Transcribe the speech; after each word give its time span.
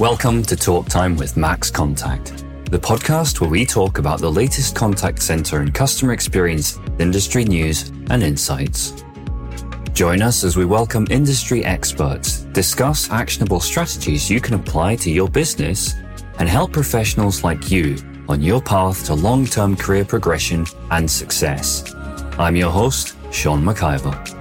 Welcome 0.00 0.42
to 0.44 0.56
Talk 0.56 0.88
Time 0.88 1.14
with 1.14 1.36
Max 1.36 1.70
Contact, 1.70 2.38
the 2.70 2.78
podcast 2.78 3.38
where 3.38 3.50
we 3.50 3.66
talk 3.66 3.98
about 3.98 4.18
the 4.18 4.32
latest 4.32 4.74
contact 4.74 5.20
center 5.20 5.60
and 5.60 5.74
customer 5.74 6.14
experience, 6.14 6.78
industry 6.98 7.44
news, 7.44 7.90
and 8.08 8.22
insights. 8.22 9.04
Join 9.92 10.22
us 10.22 10.42
as 10.42 10.56
we 10.56 10.64
welcome 10.64 11.06
industry 11.10 11.66
experts, 11.66 12.44
discuss 12.54 13.10
actionable 13.10 13.60
strategies 13.60 14.30
you 14.30 14.40
can 14.40 14.54
apply 14.54 14.96
to 14.96 15.10
your 15.10 15.28
business, 15.28 15.96
and 16.38 16.48
help 16.48 16.72
professionals 16.72 17.44
like 17.44 17.70
you 17.70 17.98
on 18.26 18.40
your 18.40 18.62
path 18.62 19.04
to 19.04 19.12
long 19.12 19.44
term 19.44 19.76
career 19.76 20.06
progression 20.06 20.64
and 20.92 21.10
success. 21.10 21.94
I'm 22.38 22.56
your 22.56 22.70
host, 22.70 23.16
Sean 23.32 23.62
McIver. 23.62 24.39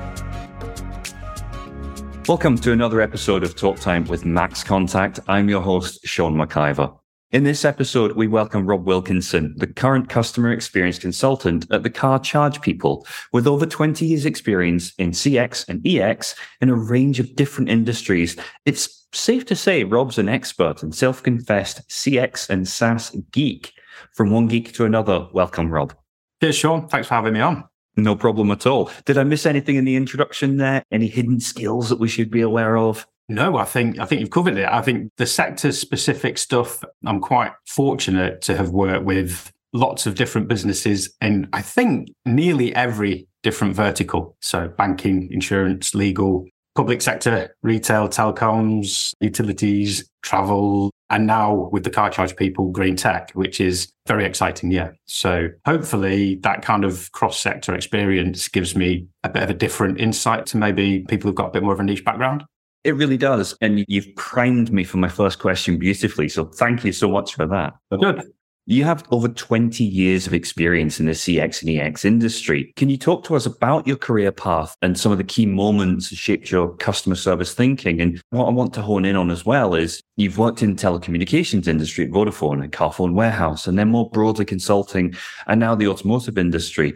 Welcome 2.29 2.59
to 2.59 2.71
another 2.71 3.01
episode 3.01 3.43
of 3.43 3.55
Talk 3.55 3.79
Time 3.79 4.05
with 4.05 4.23
Max 4.23 4.63
Contact. 4.63 5.19
I'm 5.27 5.49
your 5.49 5.61
host, 5.61 6.05
Sean 6.05 6.35
McIver. 6.35 6.95
In 7.31 7.43
this 7.43 7.65
episode, 7.65 8.11
we 8.11 8.27
welcome 8.27 8.67
Rob 8.67 8.85
Wilkinson, 8.85 9.55
the 9.57 9.65
current 9.65 10.09
customer 10.09 10.51
experience 10.51 10.99
consultant 10.99 11.65
at 11.71 11.81
the 11.81 11.89
Car 11.89 12.19
Charge 12.19 12.61
People, 12.61 13.07
with 13.33 13.47
over 13.47 13.65
20 13.65 14.05
years 14.05 14.27
experience 14.27 14.93
in 14.99 15.09
CX 15.09 15.67
and 15.69 15.81
EX 15.87 16.35
in 16.61 16.69
a 16.69 16.75
range 16.75 17.19
of 17.19 17.35
different 17.35 17.71
industries. 17.71 18.37
It's 18.63 19.07
safe 19.11 19.43
to 19.47 19.55
say 19.55 19.83
Rob's 19.83 20.19
an 20.19 20.29
expert 20.29 20.83
and 20.83 20.93
self-confessed 20.93 21.89
CX 21.89 22.47
and 22.51 22.67
SaaS 22.67 23.09
geek. 23.31 23.73
From 24.13 24.29
one 24.29 24.47
geek 24.47 24.71
to 24.73 24.85
another, 24.85 25.27
welcome, 25.33 25.71
Rob. 25.71 25.95
Cheers, 26.43 26.57
Sean. 26.57 26.87
Thanks 26.89 27.07
for 27.07 27.15
having 27.15 27.33
me 27.33 27.39
on. 27.39 27.68
No 28.03 28.15
problem 28.15 28.51
at 28.51 28.65
all. 28.65 28.91
Did 29.05 29.17
I 29.17 29.23
miss 29.23 29.45
anything 29.45 29.75
in 29.75 29.85
the 29.85 29.95
introduction 29.95 30.57
there? 30.57 30.83
Any 30.91 31.07
hidden 31.07 31.39
skills 31.39 31.89
that 31.89 31.99
we 31.99 32.07
should 32.07 32.31
be 32.31 32.41
aware 32.41 32.77
of? 32.77 33.07
No, 33.27 33.57
I 33.57 33.65
think 33.65 33.99
I 33.99 34.05
think 34.05 34.21
you've 34.21 34.31
covered 34.31 34.57
it. 34.57 34.67
I 34.67 34.81
think 34.81 35.11
the 35.17 35.25
sector 35.27 35.71
specific 35.71 36.37
stuff, 36.37 36.83
I'm 37.05 37.19
quite 37.19 37.51
fortunate 37.67 38.41
to 38.43 38.57
have 38.57 38.71
worked 38.71 39.05
with 39.05 39.51
lots 39.71 40.07
of 40.07 40.15
different 40.15 40.47
businesses 40.47 41.13
and 41.21 41.47
I 41.53 41.61
think 41.61 42.09
nearly 42.25 42.73
every 42.75 43.27
different 43.43 43.75
vertical. 43.75 44.35
So 44.41 44.67
banking, 44.67 45.31
insurance, 45.31 45.93
legal, 45.93 46.47
public 46.75 47.01
sector, 47.01 47.55
retail, 47.61 48.07
telecoms, 48.07 49.13
utilities, 49.19 50.09
travel, 50.23 50.91
and 51.09 51.25
now 51.25 51.69
with 51.71 51.83
the 51.83 51.89
car 51.89 52.09
charge 52.09 52.35
people, 52.35 52.69
green 52.69 52.95
tech, 52.95 53.31
which 53.31 53.59
is 53.59 53.91
very 54.07 54.25
exciting. 54.25 54.71
Yeah. 54.71 54.91
So 55.05 55.49
hopefully 55.65 56.35
that 56.43 56.61
kind 56.61 56.85
of 56.85 57.11
cross 57.11 57.39
sector 57.39 57.73
experience 57.73 58.47
gives 58.47 58.75
me 58.75 59.07
a 59.23 59.29
bit 59.29 59.43
of 59.43 59.49
a 59.49 59.53
different 59.53 59.99
insight 59.99 60.45
to 60.47 60.57
maybe 60.57 61.05
people 61.07 61.27
who've 61.27 61.35
got 61.35 61.47
a 61.47 61.51
bit 61.51 61.63
more 61.63 61.73
of 61.73 61.79
a 61.79 61.83
niche 61.83 62.05
background. 62.05 62.43
It 62.83 62.95
really 62.95 63.17
does. 63.17 63.57
And 63.59 63.83
you've 63.87 64.15
primed 64.15 64.71
me 64.71 64.83
for 64.83 64.97
my 64.97 65.09
first 65.09 65.39
question 65.39 65.77
beautifully. 65.77 66.29
So 66.29 66.45
thank 66.45 66.85
you 66.85 66.93
so 66.93 67.09
much 67.09 67.35
for 67.35 67.45
that. 67.47 67.73
Good. 67.91 68.23
You 68.65 68.83
have 68.83 69.03
over 69.09 69.27
20 69.27 69.83
years 69.83 70.27
of 70.27 70.33
experience 70.33 70.99
in 70.99 71.07
the 71.07 71.13
CX 71.13 71.63
and 71.63 71.79
EX 71.79 72.05
industry. 72.05 72.71
Can 72.75 72.87
you 72.87 72.97
talk 72.97 73.23
to 73.23 73.35
us 73.35 73.47
about 73.47 73.87
your 73.87 73.97
career 73.97 74.31
path 74.31 74.75
and 74.83 74.95
some 74.95 75.11
of 75.11 75.17
the 75.17 75.23
key 75.23 75.47
moments 75.47 76.09
that 76.09 76.17
shaped 76.17 76.51
your 76.51 76.75
customer 76.75 77.15
service 77.15 77.53
thinking? 77.53 77.99
And 77.99 78.21
what 78.29 78.45
I 78.45 78.51
want 78.51 78.73
to 78.75 78.83
hone 78.83 79.05
in 79.05 79.15
on 79.15 79.31
as 79.31 79.43
well 79.43 79.73
is 79.73 80.03
you've 80.17 80.37
worked 80.37 80.61
in 80.61 80.75
telecommunications 80.75 81.67
industry 81.67 82.05
at 82.05 82.11
Vodafone 82.11 82.61
and 82.61 82.71
Carphone 82.71 83.13
Warehouse, 83.13 83.65
and 83.65 83.79
then 83.79 83.89
more 83.89 84.09
broadly 84.11 84.45
consulting 84.45 85.15
and 85.47 85.59
now 85.59 85.73
the 85.73 85.87
automotive 85.87 86.37
industry. 86.37 86.93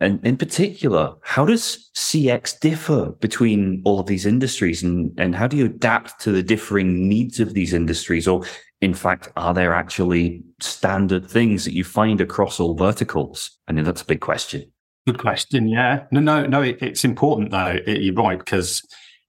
And 0.00 0.24
in 0.24 0.38
particular, 0.38 1.12
how 1.22 1.44
does 1.44 1.90
CX 1.94 2.58
differ 2.60 3.10
between 3.20 3.82
all 3.84 4.00
of 4.00 4.06
these 4.06 4.24
industries 4.24 4.82
and, 4.82 5.12
and 5.18 5.34
how 5.34 5.46
do 5.46 5.58
you 5.58 5.66
adapt 5.66 6.18
to 6.22 6.32
the 6.32 6.42
differing 6.42 7.06
needs 7.06 7.38
of 7.38 7.52
these 7.52 7.74
industries? 7.74 8.26
Or 8.26 8.42
in 8.80 8.94
fact, 8.94 9.28
are 9.36 9.52
there 9.52 9.74
actually 9.74 10.42
standard 10.60 11.28
things 11.28 11.64
that 11.64 11.74
you 11.74 11.84
find 11.84 12.20
across 12.20 12.58
all 12.58 12.74
verticals? 12.74 13.58
I 13.68 13.72
mean, 13.72 13.84
that's 13.84 14.02
a 14.02 14.06
big 14.06 14.20
question. 14.20 14.70
Good 15.06 15.18
question. 15.18 15.68
Yeah. 15.68 16.04
No, 16.10 16.20
no, 16.20 16.46
no. 16.46 16.62
It, 16.62 16.78
it's 16.80 17.04
important 17.04 17.50
though. 17.50 17.78
It, 17.86 18.00
you're 18.00 18.14
right 18.14 18.38
because 18.38 18.82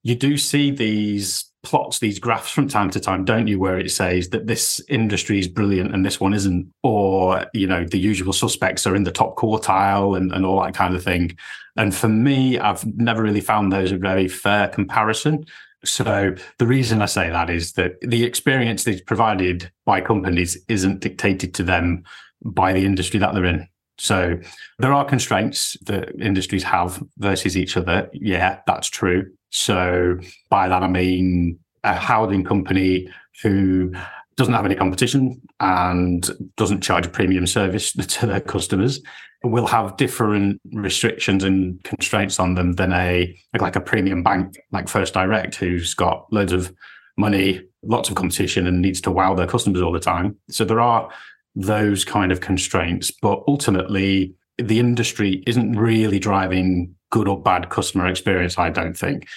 you 0.04 0.16
do 0.16 0.38
see 0.38 0.72
these 0.72 1.46
plots, 1.64 2.00
these 2.00 2.18
graphs 2.18 2.52
from 2.52 2.68
time 2.68 2.90
to 2.92 3.00
time, 3.00 3.26
don't 3.26 3.48
you? 3.48 3.60
Where 3.60 3.78
it 3.78 3.92
says 3.92 4.30
that 4.30 4.48
this 4.48 4.82
industry 4.90 5.40
is 5.40 5.48
brilliant 5.48 5.94
and 5.94 6.06
this 6.06 6.20
one 6.20 6.34
isn't, 6.34 6.72
or 6.84 7.46
you 7.54 7.68
know, 7.68 7.86
the 7.86 8.00
usual 8.00 8.34
suspects 8.34 8.88
are 8.88 8.96
in 8.96 9.04
the 9.04 9.12
top 9.12 9.36
quartile 9.36 10.16
and, 10.16 10.32
and 10.32 10.46
all 10.46 10.62
that 10.62 10.74
kind 10.74 10.96
of 10.96 11.04
thing. 11.04 11.38
And 11.78 11.94
for 11.94 12.08
me, 12.08 12.58
I've 12.58 12.86
never 12.98 13.22
really 13.22 13.42
found 13.42 13.72
those 13.72 13.92
a 13.92 13.98
very 13.98 14.28
fair 14.28 14.70
comparison 14.70 15.46
so 15.84 16.36
the 16.58 16.68
reason 16.68 17.02
I 17.02 17.08
say 17.08 17.30
that 17.30 17.50
is 17.50 17.74
that 17.74 18.00
the 18.02 18.24
experience 18.24 18.84
that's 18.84 19.02
provided 19.02 19.72
by 19.86 20.02
companies 20.02 20.58
isn't 20.68 21.00
dictated 21.00 21.54
to 21.56 21.64
them 21.64 22.04
by 22.44 22.74
the 22.74 22.86
industry 22.86 23.20
that 23.20 23.34
they're 23.34 23.46
in. 23.46 23.68
So 23.98 24.40
there 24.80 24.94
are 24.94 25.06
constraints 25.06 25.78
that 25.86 26.10
industries 26.20 26.64
have 26.64 27.04
versus 27.18 27.56
each 27.56 27.78
other. 27.78 28.10
Yeah, 28.14 28.60
that's 28.66 28.88
true. 28.88 29.32
So 29.52 30.18
by 30.50 30.68
that 30.68 30.84
I 30.84 30.88
mean 30.88 31.60
a 31.84 31.94
housing 31.94 32.44
company 32.44 33.10
who 33.42 33.94
doesn't 34.42 34.56
have 34.56 34.66
any 34.66 34.74
competition 34.74 35.40
and 35.60 36.32
doesn't 36.58 36.82
charge 36.82 37.06
a 37.06 37.10
premium 37.10 37.46
service 37.46 37.94
to 37.94 38.26
their 38.26 38.42
customers 38.42 39.00
will 39.44 39.68
have 39.68 39.98
different 39.98 40.60
restrictions 40.74 41.44
and 41.44 41.84
constraints 41.84 42.40
on 42.40 42.56
them 42.56 42.74
than 42.74 42.92
a 42.92 43.40
like 43.60 43.76
a 43.76 43.82
premium 43.82 44.24
bank 44.24 44.60
like 44.72 44.90
First 44.90 45.14
Direct, 45.14 45.54
who's 45.54 45.94
got 45.94 46.26
loads 46.34 46.54
of 46.54 46.74
money, 47.18 47.62
lots 47.84 48.10
of 48.10 48.16
competition, 48.16 48.66
and 48.66 48.82
needs 48.82 49.00
to 49.02 49.12
wow 49.12 49.36
their 49.36 49.46
customers 49.46 49.80
all 49.80 49.92
the 49.92 50.00
time. 50.00 50.36
So 50.50 50.66
there 50.66 50.82
are 50.82 51.12
those 51.56 52.04
kind 52.04 52.32
of 52.32 52.42
constraints, 52.42 53.12
but 53.12 53.44
ultimately 53.48 54.34
the 54.58 54.80
industry 54.80 55.44
isn't 55.46 55.78
really 55.78 56.18
driving 56.18 56.96
good 57.12 57.28
or 57.28 57.40
bad 57.40 57.70
customer 57.70 58.08
experience. 58.08 58.58
I 58.58 58.72
don't 58.72 58.98
think. 58.98 59.28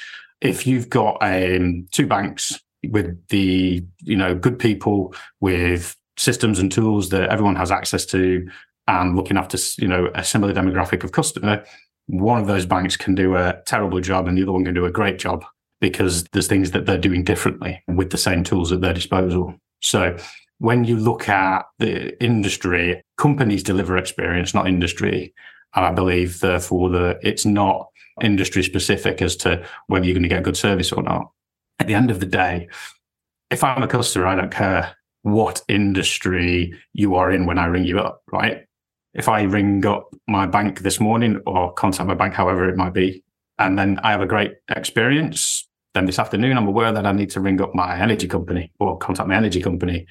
If 0.40 0.66
you've 0.66 0.88
got 0.88 1.18
um, 1.20 1.88
two 1.92 2.06
banks 2.06 2.58
with 2.88 3.16
the 3.28 3.84
you 4.02 4.16
know 4.16 4.34
good 4.34 4.58
people 4.58 5.14
with 5.40 5.96
systems 6.16 6.58
and 6.58 6.70
tools 6.70 7.08
that 7.10 7.28
everyone 7.30 7.56
has 7.56 7.70
access 7.70 8.06
to 8.06 8.48
and 8.86 9.16
looking 9.16 9.36
after 9.36 9.58
you 9.78 9.88
know 9.88 10.10
a 10.14 10.24
similar 10.24 10.52
demographic 10.52 11.04
of 11.04 11.12
customer, 11.12 11.64
one 12.06 12.40
of 12.40 12.46
those 12.46 12.66
banks 12.66 12.96
can 12.96 13.14
do 13.14 13.36
a 13.36 13.60
terrible 13.66 14.00
job 14.00 14.28
and 14.28 14.36
the 14.36 14.42
other 14.42 14.52
one 14.52 14.64
can 14.64 14.74
do 14.74 14.84
a 14.84 14.90
great 14.90 15.18
job 15.18 15.44
because 15.80 16.24
there's 16.32 16.46
things 16.46 16.70
that 16.70 16.86
they're 16.86 16.98
doing 16.98 17.24
differently 17.24 17.82
with 17.88 18.10
the 18.10 18.18
same 18.18 18.44
tools 18.44 18.72
at 18.72 18.80
their 18.80 18.94
disposal. 18.94 19.54
So 19.82 20.16
when 20.58 20.84
you 20.84 20.96
look 20.96 21.28
at 21.28 21.66
the 21.78 22.22
industry, 22.22 23.02
companies 23.18 23.62
deliver 23.62 23.96
experience, 23.96 24.54
not 24.54 24.68
industry. 24.68 25.34
And 25.74 25.84
I 25.84 25.92
believe, 25.92 26.40
therefore, 26.40 26.88
that 26.90 27.18
it's 27.22 27.44
not 27.44 27.88
industry 28.22 28.62
specific 28.62 29.20
as 29.20 29.36
to 29.36 29.64
whether 29.88 30.06
you're 30.06 30.14
going 30.14 30.22
to 30.22 30.28
get 30.28 30.44
good 30.44 30.56
service 30.56 30.92
or 30.92 31.02
not. 31.02 31.30
At 31.78 31.86
the 31.86 31.94
end 31.94 32.10
of 32.10 32.20
the 32.20 32.26
day, 32.26 32.68
if 33.50 33.64
I'm 33.64 33.82
a 33.82 33.88
customer, 33.88 34.26
I 34.26 34.36
don't 34.36 34.52
care 34.52 34.96
what 35.22 35.62
industry 35.68 36.74
you 36.92 37.14
are 37.14 37.30
in 37.30 37.46
when 37.46 37.58
I 37.58 37.66
ring 37.66 37.84
you 37.84 37.98
up, 37.98 38.22
right? 38.30 38.66
if 39.14 39.28
I 39.28 39.42
ring 39.42 39.86
up 39.86 40.12
my 40.26 40.46
bank 40.46 40.80
this 40.80 41.00
morning 41.00 41.40
or 41.46 41.72
contact 41.72 42.06
my 42.06 42.14
bank, 42.14 42.34
however 42.34 42.68
it 42.68 42.76
might 42.76 42.92
be, 42.92 43.22
and 43.58 43.78
then 43.78 44.00
I 44.02 44.10
have 44.10 44.20
a 44.20 44.26
great 44.26 44.54
experience, 44.68 45.68
then 45.94 46.06
this 46.06 46.18
afternoon 46.18 46.56
I'm 46.56 46.66
aware 46.66 46.92
that 46.92 47.06
I 47.06 47.12
need 47.12 47.30
to 47.30 47.40
ring 47.40 47.60
up 47.60 47.74
my 47.74 47.98
energy 47.98 48.26
company 48.26 48.72
or 48.80 48.98
contact 48.98 49.28
my 49.28 49.36
energy 49.36 49.62
company, 49.62 50.06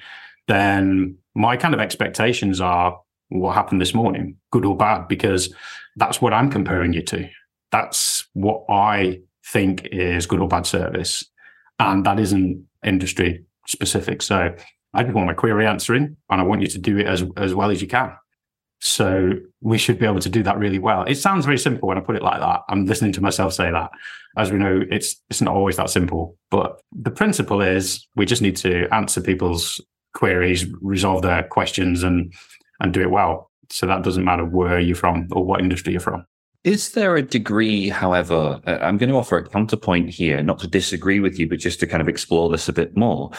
then 0.48 1.18
my 1.34 1.56
kind 1.56 1.74
of 1.74 1.80
expectations 1.80 2.60
are 2.60 2.98
what 3.28 3.54
happened 3.54 3.80
this 3.80 3.94
morning, 3.94 4.36
good 4.50 4.64
or 4.64 4.76
bad, 4.76 5.06
because 5.06 5.54
that's 5.96 6.22
what 6.22 6.32
I'm 6.32 6.50
comparing 6.50 6.94
you 6.94 7.02
to. 7.02 7.28
That's 7.70 8.26
what 8.32 8.64
I 8.70 9.20
think 9.46 9.86
is 9.92 10.26
good 10.26 10.40
or 10.40 10.48
bad 10.48 10.66
service. 10.66 11.24
And 11.78 12.04
that 12.06 12.20
isn't 12.20 12.66
industry 12.84 13.44
specific. 13.66 14.22
So 14.22 14.54
I 14.94 15.02
just 15.02 15.14
want 15.14 15.26
my 15.26 15.34
query 15.34 15.66
answering 15.66 16.16
and 16.30 16.40
I 16.40 16.44
want 16.44 16.62
you 16.62 16.68
to 16.68 16.78
do 16.78 16.98
it 16.98 17.06
as, 17.06 17.24
as 17.36 17.54
well 17.54 17.70
as 17.70 17.82
you 17.82 17.88
can. 17.88 18.12
So 18.80 19.32
we 19.62 19.78
should 19.78 19.98
be 19.98 20.04
able 20.04 20.20
to 20.20 20.28
do 20.28 20.42
that 20.42 20.58
really 20.58 20.78
well. 20.78 21.04
It 21.04 21.14
sounds 21.14 21.46
very 21.46 21.58
simple 21.58 21.88
when 21.88 21.96
I 21.96 22.02
put 22.02 22.16
it 22.16 22.22
like 22.22 22.40
that. 22.40 22.60
I'm 22.68 22.84
listening 22.84 23.12
to 23.12 23.22
myself 23.22 23.54
say 23.54 23.70
that. 23.70 23.90
As 24.36 24.52
we 24.52 24.58
know, 24.58 24.82
it's 24.90 25.16
it's 25.30 25.40
not 25.40 25.54
always 25.54 25.76
that 25.76 25.88
simple. 25.88 26.36
But 26.50 26.80
the 26.92 27.10
principle 27.10 27.62
is 27.62 28.06
we 28.14 28.26
just 28.26 28.42
need 28.42 28.56
to 28.58 28.86
answer 28.92 29.22
people's 29.22 29.80
queries, 30.12 30.66
resolve 30.82 31.22
their 31.22 31.44
questions 31.44 32.02
and 32.02 32.34
and 32.80 32.92
do 32.92 33.00
it 33.00 33.10
well. 33.10 33.50
So 33.70 33.86
that 33.86 34.02
doesn't 34.02 34.24
matter 34.24 34.44
where 34.44 34.78
you're 34.78 34.96
from 34.96 35.28
or 35.32 35.44
what 35.44 35.60
industry 35.60 35.92
you're 35.92 36.00
from. 36.00 36.26
Is 36.64 36.92
there 36.92 37.14
a 37.16 37.22
degree, 37.22 37.90
however, 37.90 38.60
uh, 38.66 38.78
I'm 38.80 38.96
going 38.96 39.10
to 39.10 39.16
offer 39.16 39.36
a 39.36 39.48
counterpoint 39.48 40.08
here, 40.08 40.42
not 40.42 40.58
to 40.60 40.66
disagree 40.66 41.20
with 41.20 41.38
you, 41.38 41.46
but 41.48 41.58
just 41.58 41.78
to 41.80 41.86
kind 41.86 42.00
of 42.00 42.08
explore 42.08 42.48
this 42.48 42.68
a 42.68 42.72
bit 42.72 42.96
more 42.96 43.30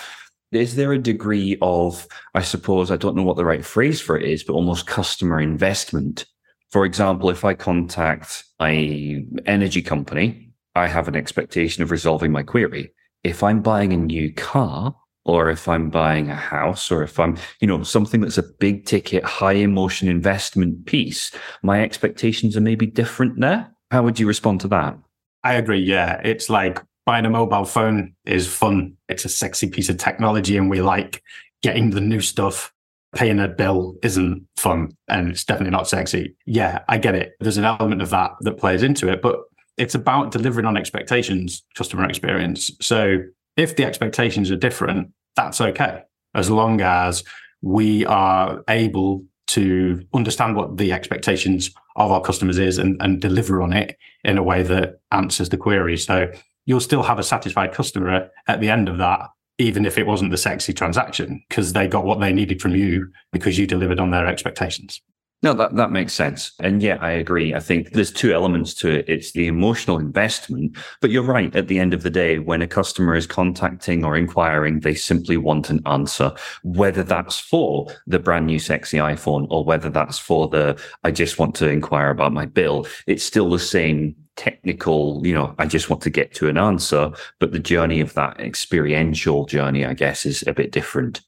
is 0.51 0.75
there 0.75 0.93
a 0.93 0.99
degree 0.99 1.57
of, 1.61 2.07
I 2.33 2.41
suppose, 2.41 2.91
I 2.91 2.97
don't 2.97 3.15
know 3.15 3.23
what 3.23 3.37
the 3.37 3.45
right 3.45 3.65
phrase 3.65 4.01
for 4.01 4.17
it 4.17 4.27
is, 4.27 4.43
but 4.43 4.53
almost 4.53 4.87
customer 4.87 5.39
investment? 5.39 6.25
For 6.71 6.85
example, 6.85 7.29
if 7.29 7.45
I 7.45 7.53
contact 7.53 8.43
a 8.61 9.25
energy 9.45 9.81
company, 9.81 10.51
I 10.75 10.87
have 10.87 11.07
an 11.07 11.15
expectation 11.15 11.83
of 11.83 11.91
resolving 11.91 12.31
my 12.31 12.43
query. 12.43 12.93
If 13.23 13.43
I'm 13.43 13.61
buying 13.61 13.93
a 13.93 13.97
new 13.97 14.33
car, 14.33 14.95
or 15.25 15.49
if 15.49 15.67
I'm 15.67 15.89
buying 15.89 16.29
a 16.29 16.35
house 16.35 16.91
or 16.91 17.03
if 17.03 17.19
I'm, 17.19 17.37
you 17.59 17.67
know, 17.67 17.83
something 17.83 18.21
that's 18.21 18.37
a 18.37 18.43
big 18.43 18.85
ticket, 18.85 19.23
high 19.23 19.53
emotion 19.53 20.07
investment 20.07 20.85
piece, 20.85 21.31
my 21.63 21.81
expectations 21.81 22.55
are 22.55 22.61
maybe 22.61 22.85
different 22.85 23.39
there. 23.39 23.69
How 23.91 24.03
would 24.03 24.19
you 24.19 24.27
respond 24.27 24.61
to 24.61 24.67
that? 24.69 24.97
I 25.43 25.53
agree. 25.53 25.79
Yeah. 25.79 26.21
It's 26.23 26.49
like 26.49 26.81
buying 27.05 27.25
a 27.25 27.29
mobile 27.29 27.65
phone 27.65 28.13
is 28.25 28.47
fun. 28.47 28.95
It's 29.09 29.25
a 29.25 29.29
sexy 29.29 29.69
piece 29.69 29.89
of 29.89 29.97
technology 29.97 30.57
and 30.57 30.69
we 30.69 30.81
like 30.81 31.23
getting 31.61 31.89
the 31.89 32.01
new 32.01 32.21
stuff. 32.21 32.71
Paying 33.15 33.39
a 33.39 33.47
bill 33.47 33.95
isn't 34.03 34.45
fun 34.57 34.91
and 35.07 35.29
it's 35.29 35.45
definitely 35.45 35.71
not 35.71 35.87
sexy. 35.87 36.35
Yeah, 36.45 36.83
I 36.89 36.97
get 36.97 37.15
it. 37.15 37.31
There's 37.39 37.57
an 37.57 37.63
element 37.63 38.01
of 38.01 38.09
that 38.09 38.31
that 38.41 38.57
plays 38.57 38.83
into 38.83 39.07
it, 39.07 39.21
but 39.21 39.39
it's 39.77 39.95
about 39.95 40.31
delivering 40.31 40.65
on 40.65 40.75
expectations, 40.75 41.63
customer 41.75 42.05
experience. 42.09 42.71
So 42.81 43.19
if 43.57 43.75
the 43.75 43.85
expectations 43.85 44.51
are 44.51 44.55
different, 44.55 45.11
that's 45.35 45.61
okay. 45.61 46.03
As 46.33 46.49
long 46.49 46.81
as 46.81 47.23
we 47.61 48.05
are 48.05 48.63
able 48.69 49.23
to 49.47 50.05
understand 50.13 50.55
what 50.55 50.77
the 50.77 50.91
expectations 50.91 51.71
of 51.95 52.11
our 52.11 52.21
customers 52.21 52.57
is 52.57 52.77
and, 52.77 53.01
and 53.01 53.21
deliver 53.21 53.61
on 53.61 53.73
it 53.73 53.97
in 54.23 54.37
a 54.37 54.43
way 54.43 54.63
that 54.63 54.99
answers 55.11 55.49
the 55.49 55.57
query. 55.57 55.97
So 55.97 56.31
you'll 56.65 56.79
still 56.79 57.03
have 57.03 57.19
a 57.19 57.23
satisfied 57.23 57.73
customer 57.73 58.29
at 58.47 58.59
the 58.59 58.69
end 58.69 58.89
of 58.89 58.97
that, 58.97 59.29
even 59.57 59.85
if 59.85 59.97
it 59.97 60.07
wasn't 60.07 60.31
the 60.31 60.37
sexy 60.37 60.73
transaction, 60.73 61.43
because 61.47 61.73
they 61.73 61.87
got 61.87 62.05
what 62.05 62.19
they 62.19 62.33
needed 62.33 62.61
from 62.61 62.75
you 62.75 63.11
because 63.31 63.57
you 63.57 63.67
delivered 63.67 63.99
on 63.99 64.11
their 64.11 64.25
expectations. 64.25 65.01
No, 65.45 65.53
that, 65.53 65.75
that 65.75 65.91
makes 65.91 66.13
sense. 66.13 66.53
And 66.59 66.81
yeah, 66.81 66.97
I 67.01 67.11
agree. 67.11 67.53
I 67.53 67.59
think 67.59 67.91
there's 67.91 68.11
two 68.11 68.33
elements 68.33 68.73
to 68.75 68.89
it. 68.89 69.07
It's 69.07 69.33
the 69.33 69.45
emotional 69.45 69.99
investment, 69.99 70.75
but 71.01 71.11
you're 71.11 71.21
right. 71.21 71.55
At 71.55 71.67
the 71.67 71.77
end 71.77 71.93
of 71.93 72.01
the 72.01 72.09
day, 72.09 72.39
when 72.39 72.63
a 72.63 72.67
customer 72.67 73.13
is 73.13 73.27
contacting 73.27 74.03
or 74.03 74.17
inquiring, 74.17 74.79
they 74.79 74.95
simply 74.95 75.37
want 75.37 75.69
an 75.69 75.83
answer, 75.85 76.31
whether 76.63 77.03
that's 77.03 77.37
for 77.37 77.85
the 78.07 78.17
brand 78.17 78.47
new 78.47 78.57
sexy 78.57 78.97
iPhone 78.97 79.45
or 79.51 79.63
whether 79.63 79.87
that's 79.87 80.17
for 80.17 80.47
the, 80.47 80.81
I 81.03 81.11
just 81.11 81.37
want 81.37 81.53
to 81.57 81.69
inquire 81.69 82.09
about 82.09 82.33
my 82.33 82.47
bill. 82.47 82.87
It's 83.05 83.23
still 83.23 83.51
the 83.51 83.59
same 83.59 84.15
technical, 84.37 85.21
you 85.23 85.35
know, 85.35 85.53
I 85.59 85.67
just 85.67 85.91
want 85.91 86.01
to 86.01 86.09
get 86.09 86.33
to 86.35 86.49
an 86.49 86.57
answer, 86.57 87.11
but 87.39 87.51
the 87.51 87.59
journey 87.59 87.99
of 87.99 88.15
that 88.15 88.39
experiential 88.39 89.45
journey, 89.45 89.85
I 89.85 89.93
guess, 89.93 90.25
is 90.25 90.43
a 90.47 90.53
bit 90.53 90.71
different. 90.71 91.21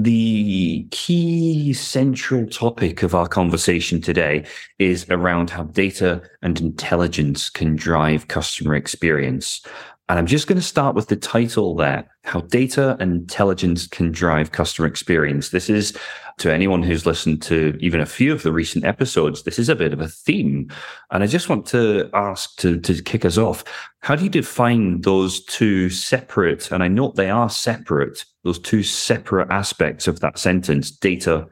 The 0.00 0.86
key 0.92 1.72
central 1.72 2.46
topic 2.46 3.02
of 3.02 3.16
our 3.16 3.26
conversation 3.26 4.00
today 4.00 4.46
is 4.78 5.04
around 5.10 5.50
how 5.50 5.64
data 5.64 6.22
and 6.40 6.60
intelligence 6.60 7.50
can 7.50 7.74
drive 7.74 8.28
customer 8.28 8.76
experience. 8.76 9.60
And 10.08 10.18
I'm 10.18 10.26
just 10.26 10.46
going 10.46 10.58
to 10.58 10.66
start 10.66 10.94
with 10.94 11.08
the 11.08 11.16
title 11.16 11.76
there 11.76 12.10
How 12.24 12.40
Data 12.40 12.96
and 12.98 13.12
Intelligence 13.12 13.86
Can 13.86 14.10
Drive 14.10 14.52
Customer 14.52 14.88
Experience. 14.88 15.50
This 15.50 15.68
is, 15.68 15.94
to 16.38 16.50
anyone 16.50 16.82
who's 16.82 17.04
listened 17.04 17.42
to 17.42 17.76
even 17.78 18.00
a 18.00 18.06
few 18.06 18.32
of 18.32 18.42
the 18.42 18.52
recent 18.52 18.86
episodes, 18.86 19.42
this 19.42 19.58
is 19.58 19.68
a 19.68 19.76
bit 19.76 19.92
of 19.92 20.00
a 20.00 20.08
theme. 20.08 20.70
And 21.10 21.22
I 21.22 21.26
just 21.26 21.50
want 21.50 21.66
to 21.66 22.08
ask 22.14 22.56
to, 22.60 22.80
to 22.80 23.02
kick 23.02 23.26
us 23.26 23.36
off 23.36 23.64
how 24.00 24.16
do 24.16 24.24
you 24.24 24.30
define 24.30 25.02
those 25.02 25.44
two 25.44 25.90
separate, 25.90 26.70
and 26.70 26.82
I 26.82 26.88
note 26.88 27.16
they 27.16 27.30
are 27.30 27.50
separate, 27.50 28.24
those 28.44 28.58
two 28.58 28.82
separate 28.82 29.50
aspects 29.50 30.08
of 30.08 30.20
that 30.20 30.38
sentence, 30.38 30.90
data 30.90 31.46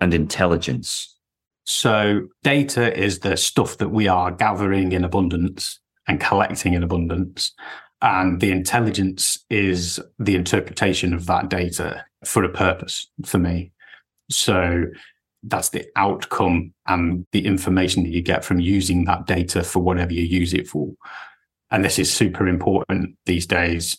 and 0.00 0.12
intelligence? 0.12 1.16
So, 1.64 2.22
data 2.42 2.98
is 2.98 3.20
the 3.20 3.36
stuff 3.36 3.76
that 3.78 3.90
we 3.90 4.08
are 4.08 4.32
gathering 4.32 4.90
in 4.90 5.04
abundance 5.04 5.78
and 6.08 6.18
collecting 6.18 6.72
in 6.74 6.82
abundance. 6.82 7.52
And 8.02 8.40
the 8.40 8.50
intelligence 8.50 9.44
is 9.50 10.00
the 10.18 10.34
interpretation 10.34 11.12
of 11.12 11.26
that 11.26 11.50
data 11.50 12.04
for 12.24 12.44
a 12.44 12.48
purpose 12.48 13.10
for 13.24 13.38
me. 13.38 13.72
So 14.30 14.86
that's 15.42 15.70
the 15.70 15.86
outcome 15.96 16.72
and 16.86 17.26
the 17.32 17.44
information 17.46 18.02
that 18.04 18.10
you 18.10 18.22
get 18.22 18.44
from 18.44 18.60
using 18.60 19.04
that 19.04 19.26
data 19.26 19.62
for 19.62 19.80
whatever 19.80 20.12
you 20.12 20.22
use 20.22 20.54
it 20.54 20.68
for. 20.68 20.92
And 21.70 21.84
this 21.84 21.98
is 21.98 22.12
super 22.12 22.48
important 22.48 23.16
these 23.26 23.46
days. 23.46 23.98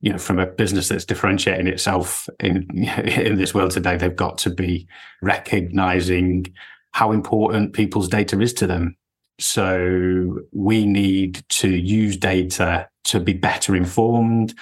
You 0.00 0.12
know, 0.12 0.18
from 0.18 0.38
a 0.38 0.46
business 0.46 0.88
that's 0.88 1.04
differentiating 1.04 1.66
itself 1.66 2.28
in 2.38 2.66
in 2.88 3.36
this 3.36 3.54
world 3.54 3.72
today, 3.72 3.96
they've 3.96 4.14
got 4.14 4.38
to 4.38 4.50
be 4.50 4.86
recognizing 5.22 6.46
how 6.92 7.12
important 7.12 7.72
people's 7.72 8.08
data 8.08 8.40
is 8.40 8.52
to 8.54 8.66
them. 8.66 8.96
So 9.40 10.40
we 10.52 10.86
need 10.86 11.42
to 11.48 11.68
use 11.68 12.16
data 12.16 12.88
to 13.08 13.20
be 13.20 13.32
better 13.32 13.74
informed, 13.76 14.54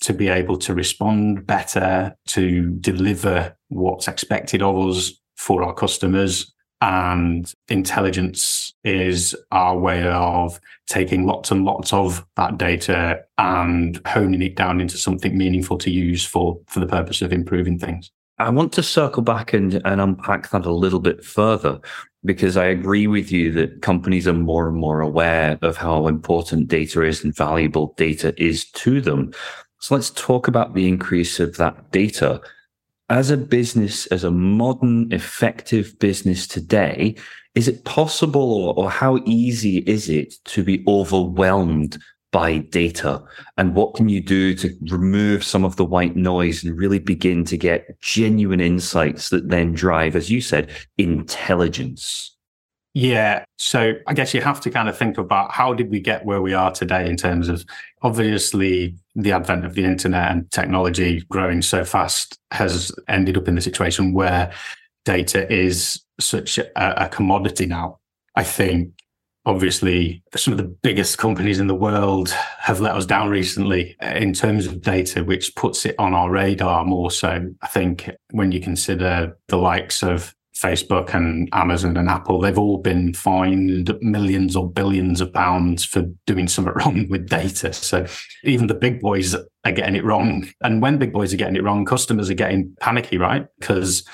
to 0.00 0.12
be 0.12 0.28
able 0.28 0.56
to 0.58 0.74
respond 0.74 1.46
better, 1.46 2.16
to 2.26 2.70
deliver 2.80 3.56
what's 3.68 4.08
expected 4.08 4.62
of 4.62 4.78
us 4.78 5.12
for 5.36 5.62
our 5.62 5.74
customers. 5.74 6.52
And 6.80 7.52
intelligence 7.68 8.72
is 8.84 9.34
our 9.50 9.76
way 9.76 10.06
of 10.06 10.60
taking 10.86 11.26
lots 11.26 11.50
and 11.50 11.64
lots 11.64 11.92
of 11.92 12.24
that 12.36 12.56
data 12.56 13.24
and 13.36 14.00
honing 14.06 14.42
it 14.42 14.54
down 14.54 14.80
into 14.80 14.96
something 14.96 15.36
meaningful 15.36 15.76
to 15.78 15.90
use 15.90 16.24
for, 16.24 16.60
for 16.68 16.78
the 16.78 16.86
purpose 16.86 17.20
of 17.20 17.32
improving 17.32 17.80
things. 17.80 18.12
I 18.38 18.50
want 18.50 18.72
to 18.74 18.82
circle 18.82 19.22
back 19.22 19.52
and, 19.52 19.74
and 19.84 20.00
unpack 20.00 20.50
that 20.50 20.64
a 20.64 20.72
little 20.72 21.00
bit 21.00 21.24
further 21.24 21.80
because 22.24 22.56
I 22.56 22.66
agree 22.66 23.06
with 23.06 23.32
you 23.32 23.52
that 23.52 23.82
companies 23.82 24.28
are 24.28 24.32
more 24.32 24.68
and 24.68 24.76
more 24.76 25.00
aware 25.00 25.58
of 25.62 25.76
how 25.76 26.06
important 26.06 26.68
data 26.68 27.02
is 27.02 27.24
and 27.24 27.34
valuable 27.34 27.94
data 27.96 28.34
is 28.42 28.64
to 28.72 29.00
them. 29.00 29.32
So 29.80 29.94
let's 29.94 30.10
talk 30.10 30.48
about 30.48 30.74
the 30.74 30.86
increase 30.88 31.40
of 31.40 31.56
that 31.56 31.90
data. 31.90 32.40
As 33.10 33.30
a 33.30 33.36
business, 33.36 34.06
as 34.06 34.24
a 34.24 34.30
modern, 34.30 35.12
effective 35.12 35.98
business 35.98 36.46
today, 36.46 37.16
is 37.54 37.66
it 37.66 37.84
possible 37.84 38.52
or, 38.52 38.74
or 38.74 38.90
how 38.90 39.18
easy 39.24 39.78
is 39.78 40.08
it 40.08 40.34
to 40.44 40.62
be 40.62 40.84
overwhelmed 40.86 41.98
by 42.30 42.58
data. 42.58 43.22
And 43.56 43.74
what 43.74 43.94
can 43.94 44.08
you 44.08 44.20
do 44.20 44.54
to 44.54 44.76
remove 44.90 45.42
some 45.44 45.64
of 45.64 45.76
the 45.76 45.84
white 45.84 46.16
noise 46.16 46.62
and 46.62 46.76
really 46.76 46.98
begin 46.98 47.44
to 47.44 47.56
get 47.56 48.00
genuine 48.00 48.60
insights 48.60 49.30
that 49.30 49.48
then 49.48 49.72
drive 49.72 50.14
as 50.14 50.30
you 50.30 50.40
said 50.40 50.70
intelligence? 50.98 52.36
Yeah. 52.94 53.44
So 53.58 53.94
i 54.06 54.14
guess 54.14 54.34
you 54.34 54.40
have 54.40 54.60
to 54.62 54.70
kind 54.70 54.88
of 54.88 54.96
think 54.96 55.18
about 55.18 55.52
how 55.52 55.72
did 55.74 55.90
we 55.90 56.00
get 56.00 56.24
where 56.24 56.42
we 56.42 56.54
are 56.54 56.72
today 56.72 57.08
in 57.08 57.16
terms 57.16 57.48
of 57.48 57.64
obviously 58.02 58.96
the 59.14 59.32
advent 59.32 59.64
of 59.64 59.74
the 59.74 59.84
internet 59.84 60.30
and 60.30 60.50
technology 60.50 61.20
growing 61.28 61.62
so 61.62 61.84
fast 61.84 62.38
has 62.50 62.92
ended 63.08 63.36
up 63.36 63.48
in 63.48 63.54
the 63.54 63.60
situation 63.60 64.12
where 64.12 64.52
data 65.04 65.50
is 65.52 66.02
such 66.20 66.58
a, 66.58 67.04
a 67.04 67.08
commodity 67.08 67.66
now 67.66 67.98
i 68.36 68.44
think 68.44 68.92
obviously 69.48 70.22
some 70.36 70.52
of 70.52 70.58
the 70.58 70.76
biggest 70.82 71.16
companies 71.16 71.58
in 71.58 71.68
the 71.68 71.74
world 71.74 72.28
have 72.58 72.80
let 72.80 72.94
us 72.94 73.06
down 73.06 73.30
recently 73.30 73.96
uh, 74.02 74.08
in 74.08 74.34
terms 74.34 74.66
of 74.66 74.82
data, 74.82 75.24
which 75.24 75.56
puts 75.56 75.86
it 75.86 75.94
on 75.98 76.12
our 76.12 76.30
radar 76.30 76.84
more 76.84 77.10
so. 77.10 77.48
I 77.62 77.66
think 77.66 78.10
when 78.30 78.52
you 78.52 78.60
consider 78.60 79.36
the 79.48 79.56
likes 79.56 80.02
of 80.02 80.34
Facebook 80.54 81.14
and 81.14 81.48
Amazon 81.52 81.96
and 81.96 82.10
Apple, 82.10 82.40
they've 82.40 82.58
all 82.58 82.76
been 82.76 83.14
fined 83.14 83.96
millions 84.02 84.54
or 84.54 84.70
billions 84.70 85.22
of 85.22 85.32
pounds 85.32 85.82
for 85.82 86.02
doing 86.26 86.46
something 86.46 86.74
wrong 86.76 87.08
with 87.08 87.26
data. 87.26 87.72
So 87.72 88.06
even 88.44 88.66
the 88.66 88.74
big 88.74 89.00
boys 89.00 89.34
are 89.34 89.72
getting 89.72 89.96
it 89.96 90.04
wrong. 90.04 90.46
And 90.60 90.82
when 90.82 90.98
big 90.98 91.12
boys 91.12 91.32
are 91.32 91.38
getting 91.38 91.56
it 91.56 91.64
wrong, 91.64 91.86
customers 91.86 92.28
are 92.28 92.34
getting 92.34 92.76
panicky, 92.80 93.16
right? 93.16 93.46
Because 93.58 94.04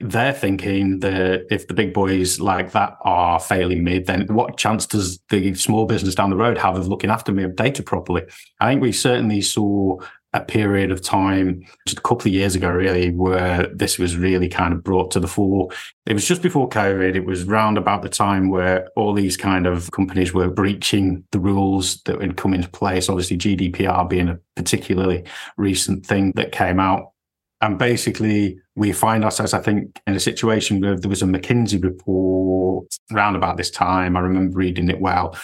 they're 0.00 0.32
thinking 0.32 1.00
that 1.00 1.46
if 1.50 1.66
the 1.66 1.74
big 1.74 1.92
boys 1.92 2.40
like 2.40 2.72
that 2.72 2.96
are 3.02 3.40
failing 3.40 3.82
me, 3.82 3.98
then 3.98 4.26
what 4.28 4.56
chance 4.56 4.86
does 4.86 5.18
the 5.28 5.54
small 5.54 5.86
business 5.86 6.14
down 6.14 6.30
the 6.30 6.36
road 6.36 6.56
have 6.58 6.76
of 6.76 6.86
looking 6.86 7.10
after 7.10 7.32
me 7.32 7.42
of 7.42 7.56
data 7.56 7.82
properly? 7.82 8.22
I 8.60 8.70
think 8.70 8.80
we 8.80 8.92
certainly 8.92 9.40
saw 9.40 9.98
a 10.34 10.40
period 10.40 10.92
of 10.92 11.02
time 11.02 11.64
just 11.86 11.98
a 11.98 12.02
couple 12.02 12.28
of 12.28 12.34
years 12.34 12.54
ago, 12.54 12.70
really, 12.70 13.10
where 13.10 13.66
this 13.74 13.98
was 13.98 14.16
really 14.16 14.48
kind 14.48 14.74
of 14.74 14.84
brought 14.84 15.10
to 15.10 15.20
the 15.20 15.26
fore. 15.26 15.68
It 16.06 16.12
was 16.12 16.28
just 16.28 16.42
before 16.42 16.68
COVID. 16.68 17.16
It 17.16 17.24
was 17.24 17.44
round 17.44 17.78
about 17.78 18.02
the 18.02 18.08
time 18.10 18.50
where 18.50 18.88
all 18.94 19.14
these 19.14 19.36
kind 19.36 19.66
of 19.66 19.90
companies 19.90 20.34
were 20.34 20.50
breaching 20.50 21.24
the 21.32 21.40
rules 21.40 22.02
that 22.02 22.20
had 22.20 22.36
come 22.36 22.54
into 22.54 22.68
place. 22.68 23.08
Obviously, 23.08 23.38
GDPR 23.38 24.08
being 24.08 24.28
a 24.28 24.38
particularly 24.54 25.24
recent 25.56 26.04
thing 26.04 26.32
that 26.36 26.52
came 26.52 26.78
out 26.78 27.12
and 27.60 27.78
basically, 27.78 28.60
we 28.78 28.92
find 28.92 29.24
ourselves, 29.24 29.52
I 29.52 29.60
think, 29.60 30.00
in 30.06 30.14
a 30.14 30.20
situation 30.20 30.80
where 30.80 30.96
there 30.96 31.10
was 31.10 31.22
a 31.22 31.26
McKinsey 31.26 31.82
report 31.82 32.86
around 33.12 33.36
about 33.36 33.56
this 33.56 33.70
time. 33.70 34.16
I 34.16 34.20
remember 34.20 34.56
reading 34.56 34.88
it 34.88 35.00
well. 35.00 35.36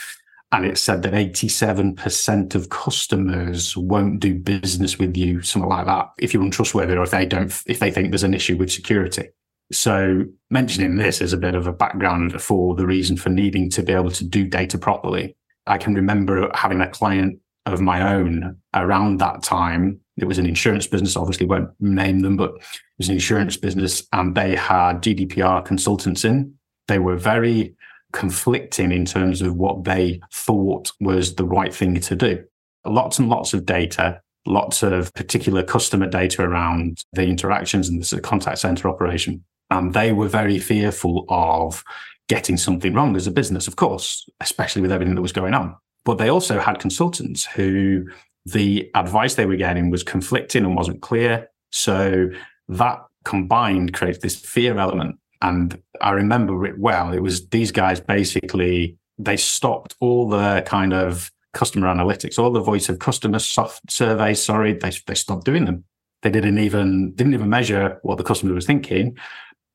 And 0.52 0.64
it 0.64 0.78
said 0.78 1.02
that 1.02 1.14
87% 1.14 2.54
of 2.54 2.68
customers 2.68 3.76
won't 3.76 4.20
do 4.20 4.36
business 4.36 5.00
with 5.00 5.16
you, 5.16 5.42
something 5.42 5.68
like 5.68 5.86
that, 5.86 6.10
if 6.18 6.32
you're 6.32 6.44
untrustworthy 6.44 6.94
or 6.94 7.02
if 7.02 7.10
they 7.10 7.26
don't, 7.26 7.52
if 7.66 7.80
they 7.80 7.90
think 7.90 8.10
there's 8.10 8.22
an 8.22 8.34
issue 8.34 8.56
with 8.56 8.70
security. 8.70 9.30
So 9.72 10.24
mentioning 10.50 10.96
this 10.96 11.20
as 11.20 11.32
a 11.32 11.38
bit 11.38 11.56
of 11.56 11.66
a 11.66 11.72
background 11.72 12.40
for 12.40 12.76
the 12.76 12.86
reason 12.86 13.16
for 13.16 13.30
needing 13.30 13.68
to 13.70 13.82
be 13.82 13.92
able 13.92 14.12
to 14.12 14.24
do 14.24 14.46
data 14.46 14.78
properly. 14.78 15.34
I 15.66 15.78
can 15.78 15.94
remember 15.94 16.48
having 16.54 16.80
a 16.80 16.88
client 16.88 17.40
of 17.66 17.80
my 17.80 18.14
own 18.14 18.58
around 18.74 19.18
that 19.18 19.42
time 19.42 20.00
It 20.16 20.26
was 20.26 20.38
an 20.38 20.46
insurance 20.46 20.86
business, 20.86 21.16
obviously 21.16 21.46
won't 21.46 21.70
name 21.80 22.20
them, 22.20 22.36
but 22.36 22.54
it 22.54 22.62
was 22.98 23.08
an 23.08 23.14
insurance 23.14 23.56
business 23.56 24.06
and 24.12 24.34
they 24.34 24.54
had 24.54 25.02
GDPR 25.02 25.64
consultants 25.64 26.24
in. 26.24 26.54
They 26.86 26.98
were 26.98 27.16
very 27.16 27.74
conflicting 28.12 28.92
in 28.92 29.04
terms 29.04 29.42
of 29.42 29.56
what 29.56 29.84
they 29.84 30.20
thought 30.32 30.92
was 31.00 31.34
the 31.34 31.44
right 31.44 31.74
thing 31.74 32.00
to 32.00 32.14
do. 32.14 32.44
Lots 32.86 33.18
and 33.18 33.28
lots 33.28 33.54
of 33.54 33.66
data, 33.66 34.20
lots 34.46 34.82
of 34.82 35.12
particular 35.14 35.64
customer 35.64 36.06
data 36.06 36.42
around 36.42 37.02
the 37.12 37.24
interactions 37.24 37.88
and 37.88 38.02
the 38.02 38.20
contact 38.20 38.58
center 38.58 38.88
operation. 38.88 39.44
And 39.70 39.94
they 39.94 40.12
were 40.12 40.28
very 40.28 40.58
fearful 40.58 41.24
of 41.28 41.82
getting 42.28 42.56
something 42.56 42.94
wrong 42.94 43.16
as 43.16 43.26
a 43.26 43.32
business, 43.32 43.66
of 43.66 43.76
course, 43.76 44.28
especially 44.40 44.82
with 44.82 44.92
everything 44.92 45.16
that 45.16 45.22
was 45.22 45.32
going 45.32 45.54
on. 45.54 45.76
But 46.04 46.18
they 46.18 46.28
also 46.28 46.60
had 46.60 46.78
consultants 46.78 47.44
who 47.44 48.06
the 48.46 48.90
advice 48.94 49.34
they 49.34 49.46
were 49.46 49.56
getting 49.56 49.90
was 49.90 50.02
conflicting 50.02 50.64
and 50.64 50.76
wasn't 50.76 51.02
clear. 51.02 51.48
So 51.70 52.28
that 52.68 53.04
combined 53.24 53.94
creates 53.94 54.18
this 54.18 54.36
fear 54.36 54.78
element. 54.78 55.18
And 55.42 55.80
I 56.00 56.10
remember 56.10 56.64
it 56.66 56.78
well. 56.78 57.12
It 57.12 57.22
was 57.22 57.48
these 57.48 57.72
guys 57.72 58.00
basically, 58.00 58.96
they 59.18 59.36
stopped 59.36 59.94
all 60.00 60.28
the 60.28 60.62
kind 60.66 60.92
of 60.92 61.30
customer 61.52 61.86
analytics, 61.86 62.38
all 62.38 62.50
the 62.50 62.60
voice 62.60 62.88
of 62.88 62.98
customer 62.98 63.38
soft 63.38 63.90
surveys, 63.90 64.42
sorry, 64.42 64.74
they, 64.74 64.92
they 65.06 65.14
stopped 65.14 65.44
doing 65.44 65.64
them. 65.64 65.84
They 66.22 66.30
didn't 66.30 66.58
even 66.58 67.12
didn't 67.14 67.34
even 67.34 67.50
measure 67.50 67.98
what 68.02 68.16
the 68.16 68.24
customer 68.24 68.54
was 68.54 68.66
thinking 68.66 69.16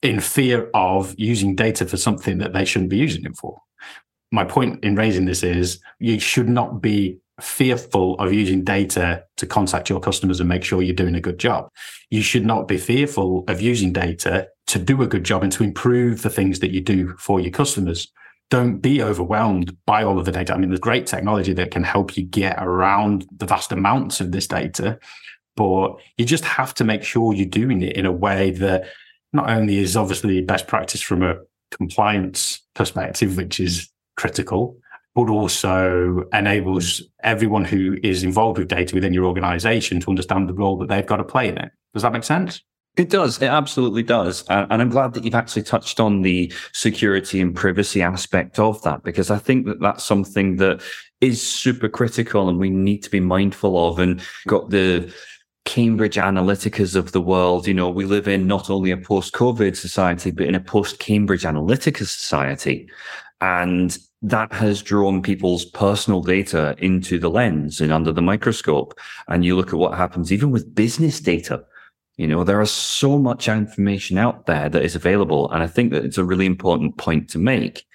in 0.02 0.20
fear 0.20 0.70
of 0.74 1.14
using 1.18 1.56
data 1.56 1.86
for 1.86 1.98
something 1.98 2.38
that 2.40 2.54
they 2.54 2.66
shouldn't 2.66 2.90
be 2.90 2.98
using 2.98 3.26
it 3.26 3.36
for. 3.38 3.62
My 4.32 4.44
point 4.44 4.84
in 4.84 4.96
raising 4.96 5.26
this 5.26 5.44
is 5.44 5.80
you 6.00 6.20
should 6.20 6.50
not 6.50 6.82
be 6.82 7.20
fearful 7.44 8.16
of 8.16 8.34
using 8.34 8.64
data 8.64 9.24
to 9.38 9.46
contact 9.46 9.90
your 9.90 10.00
customers 10.00 10.40
and 10.40 10.50
make 10.50 10.64
sure 10.64 10.82
you're 10.82 10.96
doing 10.96 11.16
a 11.16 11.22
good 11.22 11.40
job. 11.40 11.70
You 12.10 12.22
should 12.22 12.46
not 12.46 12.68
be 12.68 12.78
fearful 12.78 13.44
of 13.48 13.62
using 13.62 13.94
data 13.94 14.48
to 14.68 14.80
do 14.80 15.02
a 15.02 15.08
good 15.08 15.24
job 15.24 15.44
and 15.44 15.52
to 15.54 15.64
improve 15.64 16.22
the 16.22 16.30
things 16.30 16.60
that 16.60 16.72
you 16.72 16.82
do 16.82 17.16
for 17.18 17.40
your 17.40 17.52
customers. 17.52 18.12
Don't 18.50 18.80
be 18.80 19.02
overwhelmed 19.02 19.76
by 19.86 20.04
all 20.04 20.18
of 20.18 20.26
the 20.26 20.32
data. 20.32 20.54
I 20.54 20.58
mean, 20.58 20.70
there's 20.70 20.80
great 20.80 21.08
technology 21.08 21.54
that 21.54 21.72
can 21.72 21.84
help 21.84 22.18
you 22.18 22.24
get 22.24 22.56
around 22.60 23.28
the 23.38 23.46
vast 23.46 23.72
amounts 23.72 24.22
of 24.22 24.32
this 24.32 24.48
data, 24.48 25.00
but 25.56 25.96
you 26.18 26.26
just 26.26 26.46
have 26.46 26.74
to 26.76 26.84
make 26.84 27.04
sure 27.04 27.34
you're 27.34 27.46
doing 27.46 27.82
it 27.82 27.96
in 27.96 28.06
a 28.06 28.12
way 28.12 28.52
that 28.52 28.86
not 29.34 29.50
only 29.50 29.78
is 29.78 29.96
obviously 29.96 30.42
best 30.42 30.68
practice 30.68 31.02
from 31.02 31.22
a 31.22 31.36
compliance 31.72 32.62
perspective, 32.74 33.38
which 33.38 33.60
is 33.60 33.90
critical, 34.18 34.78
but 35.26 35.32
also 35.32 36.24
enables 36.34 37.02
mm. 37.02 37.08
everyone 37.24 37.66
who 37.66 37.98
is 38.04 38.24
involved 38.24 38.58
with 38.58 38.68
data 38.68 38.96
within 38.96 39.14
your 39.14 39.26
organization 39.26 40.00
to 40.00 40.10
understand 40.10 40.48
the 40.48 40.54
role 40.54 40.78
that 40.78 40.88
they've 40.88 41.06
got 41.06 41.18
to 41.18 41.24
play 41.24 41.48
in 41.48 41.58
it. 41.58 41.72
Does 41.94 42.04
that 42.04 42.14
make 42.14 42.24
sense? 42.24 42.62
It 42.98 43.10
does. 43.10 43.42
It 43.42 43.48
absolutely 43.48 44.04
does. 44.04 44.44
And 44.50 44.82
I'm 44.82 44.90
glad 44.90 45.14
that 45.14 45.24
you've 45.24 45.36
actually 45.36 45.64
touched 45.64 46.00
on 46.00 46.22
the 46.22 46.52
security 46.74 47.40
and 47.40 47.56
privacy 47.56 48.02
aspect 48.02 48.60
of 48.60 48.82
that, 48.84 49.04
because 49.04 49.32
I 49.32 49.38
think 49.38 49.66
that 49.68 49.80
that's 49.80 50.04
something 50.04 50.58
that 50.58 50.82
is 51.22 51.42
super 51.42 51.88
critical 51.88 52.50
and 52.50 52.58
we 52.58 52.70
need 52.70 53.04
to 53.04 53.10
be 53.10 53.20
mindful 53.20 53.88
of 53.88 54.00
and 54.00 54.22
got 54.48 54.70
the 54.70 55.14
Cambridge 55.66 56.16
Analyticas 56.16 56.96
of 56.96 57.12
the 57.12 57.22
world. 57.22 57.68
You 57.68 57.74
know, 57.74 57.90
we 57.90 58.06
live 58.06 58.28
in 58.28 58.48
not 58.48 58.70
only 58.70 58.92
a 58.92 58.98
post 58.98 59.34
COVID 59.34 59.76
society, 59.76 60.32
but 60.32 60.48
in 60.48 60.56
a 60.56 60.60
post 60.60 61.00
Cambridge 61.00 61.44
Analytica 61.44 62.06
society. 62.08 62.90
And 63.40 63.98
that 64.22 64.52
has 64.52 64.82
drawn 64.82 65.22
people's 65.22 65.66
personal 65.66 66.22
data 66.22 66.76
into 66.80 67.20
the 67.20 67.30
lens 67.30 67.80
and 67.80 67.92
under 67.92 68.12
the 68.12 68.22
microscope. 68.22 68.98
And 69.28 69.46
you 69.46 69.56
look 69.56 69.70
at 69.70 69.80
what 69.80 69.98
happens 69.98 70.32
even 70.32 70.52
with 70.52 70.76
business 70.76 71.20
data. 71.20 71.64
You 72.18 72.28
know, 72.28 72.44
there 72.44 72.62
is 72.62 72.72
so 72.72 73.18
much 73.18 73.48
information 73.48 74.18
out 74.18 74.46
there 74.46 74.68
that 74.68 74.84
is 74.84 74.96
available. 74.96 75.50
And 75.52 75.64
I 75.64 75.68
think 75.68 75.94
that 75.94 76.04
it's 76.04 76.18
a 76.18 76.26
really 76.26 76.46
important 76.46 76.98
point 76.98 77.30
to 77.30 77.40
make. 77.40 77.86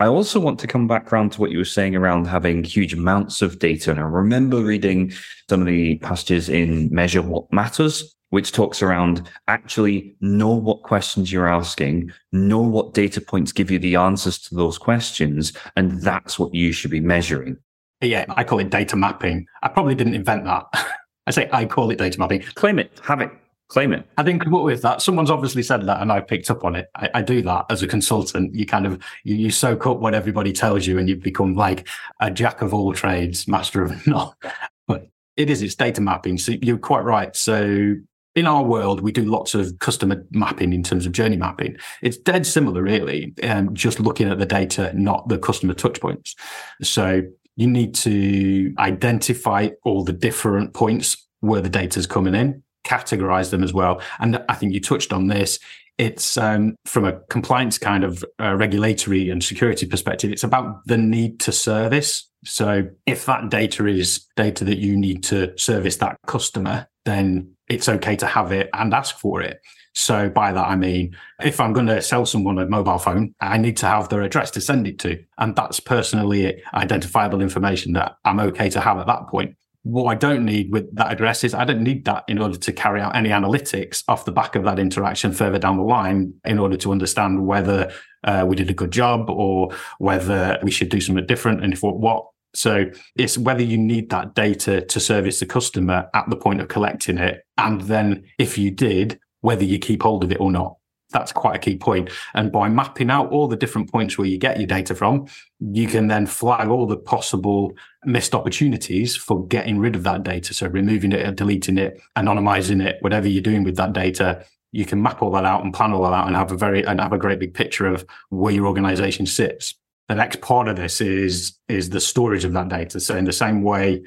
I 0.00 0.06
also 0.06 0.40
want 0.40 0.58
to 0.58 0.66
come 0.66 0.88
back 0.88 1.12
around 1.12 1.32
to 1.32 1.40
what 1.40 1.52
you 1.52 1.58
were 1.58 1.64
saying 1.64 1.94
around 1.94 2.26
having 2.26 2.64
huge 2.64 2.92
amounts 2.92 3.42
of 3.42 3.60
data. 3.60 3.92
And 3.92 4.00
I 4.00 4.02
remember 4.02 4.60
reading 4.60 5.12
some 5.48 5.60
of 5.60 5.68
the 5.68 5.98
passages 5.98 6.48
in 6.48 6.92
Measure 6.92 7.22
What 7.22 7.52
Matters, 7.52 8.16
which 8.34 8.50
talks 8.50 8.82
around 8.82 9.30
actually 9.46 10.16
know 10.20 10.50
what 10.50 10.82
questions 10.82 11.32
you're 11.32 11.48
asking, 11.48 12.12
know 12.32 12.60
what 12.60 12.92
data 12.92 13.20
points 13.20 13.52
give 13.52 13.70
you 13.70 13.78
the 13.78 13.94
answers 13.94 14.38
to 14.40 14.56
those 14.56 14.76
questions. 14.76 15.52
And 15.76 16.02
that's 16.02 16.36
what 16.36 16.52
you 16.52 16.72
should 16.72 16.90
be 16.90 17.00
measuring. 17.00 17.56
Yeah, 18.00 18.24
I 18.30 18.42
call 18.42 18.58
it 18.58 18.70
data 18.70 18.96
mapping. 18.96 19.46
I 19.62 19.68
probably 19.68 19.94
didn't 19.94 20.14
invent 20.14 20.44
that. 20.44 20.64
I 21.26 21.30
say 21.30 21.48
I 21.52 21.64
call 21.64 21.90
it 21.92 21.98
data 21.98 22.18
mapping. 22.18 22.42
Claim 22.56 22.80
it, 22.80 23.00
have 23.04 23.20
it 23.20 23.30
claim 23.68 23.92
it. 23.92 24.06
I 24.18 24.22
didn't 24.22 24.42
come 24.42 24.54
up 24.54 24.64
with 24.64 24.82
that. 24.82 25.00
Someone's 25.00 25.30
obviously 25.30 25.62
said 25.62 25.86
that, 25.86 26.02
and 26.02 26.12
I 26.12 26.20
picked 26.20 26.50
up 26.50 26.64
on 26.64 26.74
it. 26.74 26.90
I, 26.96 27.10
I, 27.14 27.22
do 27.22 27.40
that 27.42 27.66
as 27.70 27.82
a 27.82 27.86
consultant. 27.86 28.54
You 28.54 28.66
kind 28.66 28.84
of 28.84 29.02
you, 29.24 29.36
you 29.36 29.50
soak 29.50 29.86
up 29.86 29.98
what 29.98 30.14
everybody 30.14 30.52
tells 30.52 30.86
you, 30.86 30.98
and 30.98 31.08
you 31.08 31.16
become 31.16 31.54
like 31.54 31.88
a 32.20 32.30
jack 32.30 32.62
of 32.62 32.74
all 32.74 32.92
trades, 32.92 33.48
master 33.48 33.82
of 33.82 34.06
none. 34.06 34.30
But 34.86 35.08
it 35.36 35.48
is 35.48 35.62
it's 35.62 35.74
data 35.74 36.02
mapping. 36.02 36.36
So 36.36 36.52
you're 36.60 36.76
quite 36.76 37.04
right. 37.04 37.34
So 37.34 37.94
in 38.34 38.46
our 38.46 38.62
world, 38.62 39.00
we 39.00 39.12
do 39.12 39.24
lots 39.24 39.54
of 39.54 39.78
customer 39.78 40.24
mapping 40.32 40.72
in 40.72 40.82
terms 40.82 41.06
of 41.06 41.12
journey 41.12 41.36
mapping. 41.36 41.76
It's 42.02 42.16
dead 42.16 42.46
similar, 42.46 42.82
really, 42.82 43.32
um, 43.42 43.74
just 43.74 44.00
looking 44.00 44.28
at 44.28 44.38
the 44.38 44.46
data, 44.46 44.92
not 44.94 45.28
the 45.28 45.38
customer 45.38 45.74
touch 45.74 46.00
points. 46.00 46.34
So 46.82 47.22
you 47.56 47.68
need 47.68 47.94
to 47.96 48.74
identify 48.78 49.68
all 49.84 50.02
the 50.02 50.12
different 50.12 50.74
points 50.74 51.16
where 51.40 51.60
the 51.60 51.68
data 51.68 52.00
is 52.00 52.06
coming 52.06 52.34
in 52.34 52.62
categorize 52.84 53.50
them 53.50 53.64
as 53.64 53.72
well. 53.72 54.00
And 54.20 54.42
I 54.48 54.54
think 54.54 54.72
you 54.72 54.80
touched 54.80 55.12
on 55.12 55.26
this. 55.26 55.58
It's 55.96 56.36
um, 56.36 56.76
from 56.84 57.04
a 57.04 57.20
compliance 57.30 57.78
kind 57.78 58.04
of 58.04 58.24
uh, 58.40 58.54
regulatory 58.54 59.30
and 59.30 59.42
security 59.42 59.86
perspective, 59.86 60.32
it's 60.32 60.44
about 60.44 60.86
the 60.86 60.98
need 60.98 61.40
to 61.40 61.52
service. 61.52 62.28
So 62.44 62.88
if 63.06 63.26
that 63.26 63.48
data 63.48 63.86
is 63.86 64.26
data 64.36 64.64
that 64.64 64.78
you 64.78 64.96
need 64.96 65.22
to 65.24 65.56
service 65.56 65.96
that 65.96 66.18
customer, 66.26 66.88
then 67.04 67.53
it's 67.68 67.88
okay 67.88 68.16
to 68.16 68.26
have 68.26 68.52
it 68.52 68.70
and 68.72 68.92
ask 68.92 69.18
for 69.18 69.40
it. 69.40 69.60
So 69.94 70.28
by 70.28 70.52
that, 70.52 70.66
I 70.66 70.74
mean, 70.74 71.16
if 71.40 71.60
I'm 71.60 71.72
going 71.72 71.86
to 71.86 72.02
sell 72.02 72.26
someone 72.26 72.58
a 72.58 72.66
mobile 72.66 72.98
phone, 72.98 73.34
I 73.40 73.58
need 73.58 73.76
to 73.78 73.86
have 73.86 74.08
their 74.08 74.22
address 74.22 74.50
to 74.52 74.60
send 74.60 74.88
it 74.88 74.98
to. 75.00 75.22
And 75.38 75.54
that's 75.54 75.78
personally 75.78 76.60
identifiable 76.74 77.40
information 77.40 77.92
that 77.92 78.16
I'm 78.24 78.40
okay 78.40 78.68
to 78.70 78.80
have 78.80 78.98
at 78.98 79.06
that 79.06 79.28
point. 79.28 79.54
What 79.84 80.06
I 80.06 80.14
don't 80.14 80.44
need 80.44 80.72
with 80.72 80.92
that 80.96 81.12
address 81.12 81.44
is 81.44 81.54
I 81.54 81.64
don't 81.64 81.82
need 81.82 82.06
that 82.06 82.24
in 82.26 82.38
order 82.40 82.56
to 82.56 82.72
carry 82.72 83.00
out 83.00 83.14
any 83.14 83.28
analytics 83.28 84.02
off 84.08 84.24
the 84.24 84.32
back 84.32 84.56
of 84.56 84.64
that 84.64 84.78
interaction 84.78 85.32
further 85.32 85.58
down 85.58 85.76
the 85.76 85.82
line 85.84 86.34
in 86.44 86.58
order 86.58 86.76
to 86.78 86.90
understand 86.90 87.46
whether 87.46 87.92
uh, 88.24 88.44
we 88.48 88.56
did 88.56 88.70
a 88.70 88.74
good 88.74 88.90
job 88.90 89.28
or 89.30 89.72
whether 89.98 90.58
we 90.62 90.70
should 90.70 90.88
do 90.88 91.00
something 91.00 91.26
different 91.26 91.62
and 91.62 91.72
if 91.72 91.82
what. 91.82 92.26
So 92.54 92.86
it's 93.16 93.36
whether 93.36 93.62
you 93.62 93.76
need 93.76 94.10
that 94.10 94.34
data 94.34 94.80
to 94.80 95.00
service 95.00 95.40
the 95.40 95.46
customer 95.46 96.08
at 96.14 96.28
the 96.30 96.36
point 96.36 96.60
of 96.60 96.68
collecting 96.68 97.18
it. 97.18 97.44
And 97.58 97.80
then 97.82 98.24
if 98.38 98.56
you 98.56 98.70
did, 98.70 99.18
whether 99.40 99.64
you 99.64 99.78
keep 99.78 100.02
hold 100.02 100.24
of 100.24 100.32
it 100.32 100.40
or 100.40 100.50
not 100.50 100.76
that's 101.14 101.32
quite 101.32 101.56
a 101.56 101.58
key 101.58 101.76
point. 101.76 102.10
And 102.34 102.52
by 102.52 102.68
mapping 102.68 103.08
out 103.08 103.30
all 103.30 103.48
the 103.48 103.56
different 103.56 103.90
points 103.90 104.18
where 104.18 104.26
you 104.26 104.36
get 104.36 104.58
your 104.58 104.66
data 104.66 104.94
from, 104.94 105.26
you 105.60 105.86
can 105.86 106.08
then 106.08 106.26
flag 106.26 106.68
all 106.68 106.86
the 106.86 106.98
possible 106.98 107.72
missed 108.04 108.34
opportunities 108.34 109.16
for 109.16 109.46
getting 109.46 109.78
rid 109.78 109.96
of 109.96 110.02
that 110.02 110.24
data. 110.24 110.52
So 110.52 110.66
removing 110.66 111.12
it, 111.12 111.36
deleting 111.36 111.78
it, 111.78 112.02
anonymizing 112.18 112.84
it, 112.84 112.96
whatever 113.00 113.28
you're 113.28 113.42
doing 113.42 113.64
with 113.64 113.76
that 113.76 113.94
data, 113.94 114.44
you 114.72 114.84
can 114.84 115.00
map 115.00 115.22
all 115.22 115.30
that 115.30 115.44
out 115.44 115.62
and 115.62 115.72
plan 115.72 115.92
all 115.92 116.02
that 116.02 116.12
out 116.12 116.26
and 116.26 116.36
have 116.36 116.50
a 116.50 116.56
very 116.56 116.82
and 116.82 117.00
have 117.00 117.12
a 117.12 117.18
great 117.18 117.38
big 117.38 117.54
picture 117.54 117.86
of 117.86 118.04
where 118.30 118.52
your 118.52 118.66
organization 118.66 119.24
sits. 119.24 119.76
The 120.08 120.14
next 120.14 120.40
part 120.40 120.68
of 120.68 120.76
this 120.76 121.00
is 121.00 121.58
is 121.68 121.90
the 121.90 122.00
storage 122.00 122.44
of 122.44 122.52
that 122.52 122.68
data. 122.68 123.00
So 123.00 123.16
in 123.16 123.24
the 123.24 123.32
same 123.32 123.62
way 123.62 124.02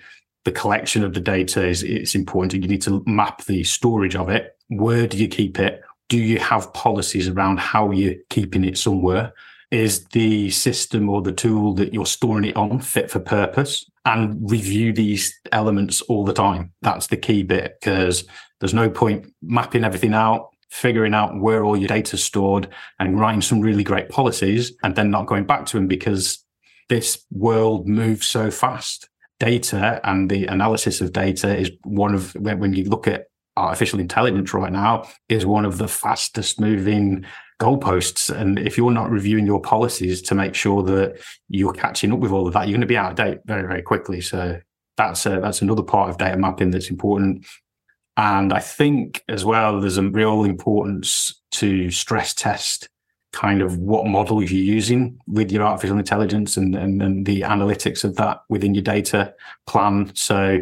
the 0.45 0.51
collection 0.51 1.03
of 1.03 1.13
the 1.13 1.19
data 1.19 1.65
is 1.65 1.83
it's 1.83 2.15
important. 2.15 2.63
You 2.63 2.69
need 2.69 2.81
to 2.83 3.03
map 3.05 3.43
the 3.45 3.63
storage 3.63 4.15
of 4.15 4.29
it. 4.29 4.55
Where 4.69 5.07
do 5.07 5.17
you 5.17 5.27
keep 5.27 5.59
it? 5.59 5.81
do 6.09 6.17
you 6.17 6.39
have 6.39 6.73
policies 6.73 7.27
around 7.27 7.59
how 7.59 7.91
you're 7.91 8.15
keeping 8.29 8.63
it 8.63 8.77
somewhere? 8.77 9.33
Is 9.71 10.05
the 10.05 10.49
system 10.49 11.09
or 11.09 11.21
the 11.21 11.33
tool 11.33 11.73
that 11.73 11.93
you're 11.93 12.05
storing 12.05 12.45
it 12.45 12.55
on 12.55 12.79
fit 12.79 13.11
for 13.11 13.19
purpose? 13.19 13.89
And 14.05 14.49
review 14.49 14.93
these 14.93 15.37
elements 15.51 16.01
all 16.03 16.23
the 16.23 16.33
time. 16.33 16.71
That's 16.81 17.07
the 17.07 17.17
key 17.17 17.43
bit 17.43 17.77
because 17.79 18.23
there's 18.59 18.73
no 18.73 18.89
point 18.89 19.33
mapping 19.41 19.83
everything 19.83 20.13
out, 20.13 20.51
figuring 20.69 21.13
out 21.13 21.39
where 21.39 21.63
all 21.63 21.77
your 21.77 21.87
data 21.87 22.15
is 22.15 22.23
stored 22.23 22.67
and 22.99 23.19
writing 23.19 23.41
some 23.41 23.61
really 23.61 23.83
great 23.83 24.09
policies 24.09 24.73
and 24.83 24.95
then 24.95 25.09
not 25.09 25.25
going 25.25 25.45
back 25.45 25.65
to 25.65 25.77
them 25.77 25.87
because 25.87 26.43
this 26.89 27.25
world 27.31 27.87
moves 27.87 28.27
so 28.27 28.51
fast. 28.51 29.09
Data 29.39 30.01
and 30.03 30.29
the 30.29 30.47
analysis 30.47 30.99
of 30.99 31.13
data 31.13 31.55
is 31.55 31.71
one 31.83 32.15
of 32.15 32.33
when 32.33 32.73
you 32.73 32.85
look 32.85 33.07
at 33.07 33.27
artificial 33.55 33.99
intelligence 33.99 34.53
right 34.53 34.71
now 34.71 35.07
is 35.29 35.45
one 35.45 35.65
of 35.65 35.77
the 35.77 35.87
fastest 35.87 36.59
moving 36.59 37.25
goalposts. 37.59 38.35
And 38.35 38.59
if 38.59 38.77
you're 38.77 38.91
not 38.91 39.09
reviewing 39.09 39.45
your 39.45 39.61
policies 39.61 40.21
to 40.23 40.35
make 40.35 40.55
sure 40.55 40.83
that 40.83 41.19
you're 41.49 41.73
catching 41.73 42.11
up 42.13 42.19
with 42.19 42.31
all 42.31 42.47
of 42.47 42.53
that, 42.53 42.67
you're 42.67 42.75
going 42.75 42.81
to 42.81 42.87
be 42.87 42.97
out 42.97 43.11
of 43.11 43.17
date 43.17 43.39
very, 43.45 43.67
very 43.67 43.81
quickly. 43.81 44.21
So 44.21 44.59
that's 44.95 45.25
a, 45.25 45.39
that's 45.41 45.61
another 45.61 45.83
part 45.83 46.09
of 46.09 46.17
data 46.17 46.37
mapping 46.37 46.71
that's 46.71 46.89
important. 46.89 47.45
And 48.17 48.51
I 48.51 48.59
think 48.59 49.23
as 49.29 49.45
well, 49.45 49.79
there's 49.79 49.97
a 49.97 50.09
real 50.09 50.43
importance 50.43 51.39
to 51.51 51.91
stress 51.91 52.33
test 52.33 52.89
kind 53.31 53.61
of 53.61 53.77
what 53.77 54.07
model 54.07 54.41
you're 54.41 54.59
using 54.59 55.19
with 55.27 55.51
your 55.51 55.61
artificial 55.61 55.99
intelligence 55.99 56.57
and, 56.57 56.75
and, 56.75 57.01
and 57.03 57.25
the 57.25 57.41
analytics 57.41 58.03
of 58.03 58.15
that 58.15 58.39
within 58.49 58.73
your 58.73 58.83
data 58.83 59.33
plan. 59.67 60.11
So 60.15 60.59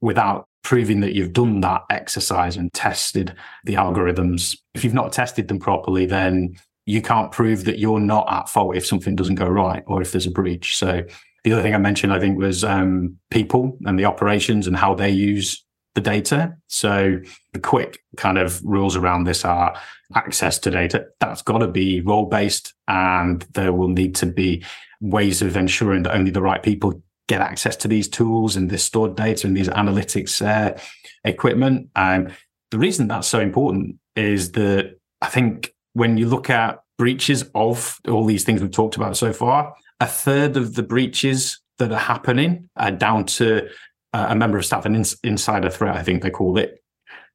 without 0.00 0.46
proving 0.62 1.00
that 1.00 1.14
you've 1.14 1.32
done 1.32 1.60
that 1.62 1.82
exercise 1.90 2.56
and 2.56 2.72
tested 2.72 3.34
the 3.64 3.74
algorithms, 3.74 4.56
if 4.74 4.84
you've 4.84 4.94
not 4.94 5.12
tested 5.12 5.48
them 5.48 5.58
properly, 5.58 6.06
then 6.06 6.56
you 6.86 7.02
can't 7.02 7.32
prove 7.32 7.64
that 7.64 7.80
you're 7.80 8.00
not 8.00 8.32
at 8.32 8.48
fault 8.48 8.76
if 8.76 8.86
something 8.86 9.16
doesn't 9.16 9.34
go 9.34 9.48
right 9.48 9.82
or 9.88 10.00
if 10.00 10.12
there's 10.12 10.26
a 10.26 10.30
breach. 10.30 10.76
So 10.76 11.02
the 11.42 11.52
other 11.52 11.62
thing 11.62 11.74
I 11.74 11.78
mentioned, 11.78 12.12
I 12.12 12.20
think, 12.20 12.38
was 12.38 12.62
um, 12.62 13.18
people 13.30 13.76
and 13.84 13.98
the 13.98 14.04
operations 14.04 14.68
and 14.68 14.76
how 14.76 14.94
they 14.94 15.10
use 15.10 15.64
the 15.94 16.00
data. 16.00 16.56
So 16.68 17.20
the 17.52 17.60
quick 17.60 17.98
kind 18.16 18.38
of 18.38 18.62
rules 18.64 18.96
around 18.96 19.24
this 19.24 19.44
are 19.44 19.76
access 20.14 20.58
to 20.60 20.70
data. 20.70 21.06
That's 21.20 21.42
got 21.42 21.58
to 21.58 21.68
be 21.68 22.00
role 22.00 22.26
based 22.26 22.74
and 22.88 23.42
there 23.54 23.72
will 23.72 23.88
need 23.88 24.14
to 24.16 24.26
be 24.26 24.64
ways 25.00 25.42
of 25.42 25.56
ensuring 25.56 26.04
that 26.04 26.14
only 26.14 26.30
the 26.30 26.42
right 26.42 26.62
people 26.62 27.02
get 27.28 27.40
access 27.40 27.76
to 27.76 27.88
these 27.88 28.08
tools 28.08 28.56
and 28.56 28.70
this 28.70 28.84
stored 28.84 29.16
data 29.16 29.46
and 29.46 29.56
these 29.56 29.68
analytics 29.68 30.44
uh, 30.44 30.78
equipment. 31.24 31.88
Um, 31.96 32.28
the 32.70 32.78
reason 32.78 33.08
that's 33.08 33.28
so 33.28 33.40
important 33.40 33.96
is 34.16 34.52
that 34.52 34.98
I 35.20 35.28
think 35.28 35.74
when 35.92 36.16
you 36.16 36.26
look 36.26 36.50
at 36.50 36.80
breaches 36.98 37.44
of 37.54 37.98
all 38.08 38.24
these 38.24 38.44
things 38.44 38.60
we've 38.60 38.70
talked 38.70 38.96
about 38.96 39.16
so 39.16 39.32
far, 39.32 39.74
a 40.00 40.06
third 40.06 40.56
of 40.56 40.74
the 40.74 40.82
breaches 40.82 41.60
that 41.78 41.92
are 41.92 41.98
happening 41.98 42.68
are 42.76 42.90
down 42.90 43.24
to 43.24 43.68
a 44.12 44.36
member 44.36 44.58
of 44.58 44.64
staff, 44.64 44.84
an 44.84 44.94
ins- 44.94 45.18
insider 45.24 45.70
threat, 45.70 45.96
I 45.96 46.02
think 46.02 46.22
they 46.22 46.30
call 46.30 46.58
it. 46.58 46.82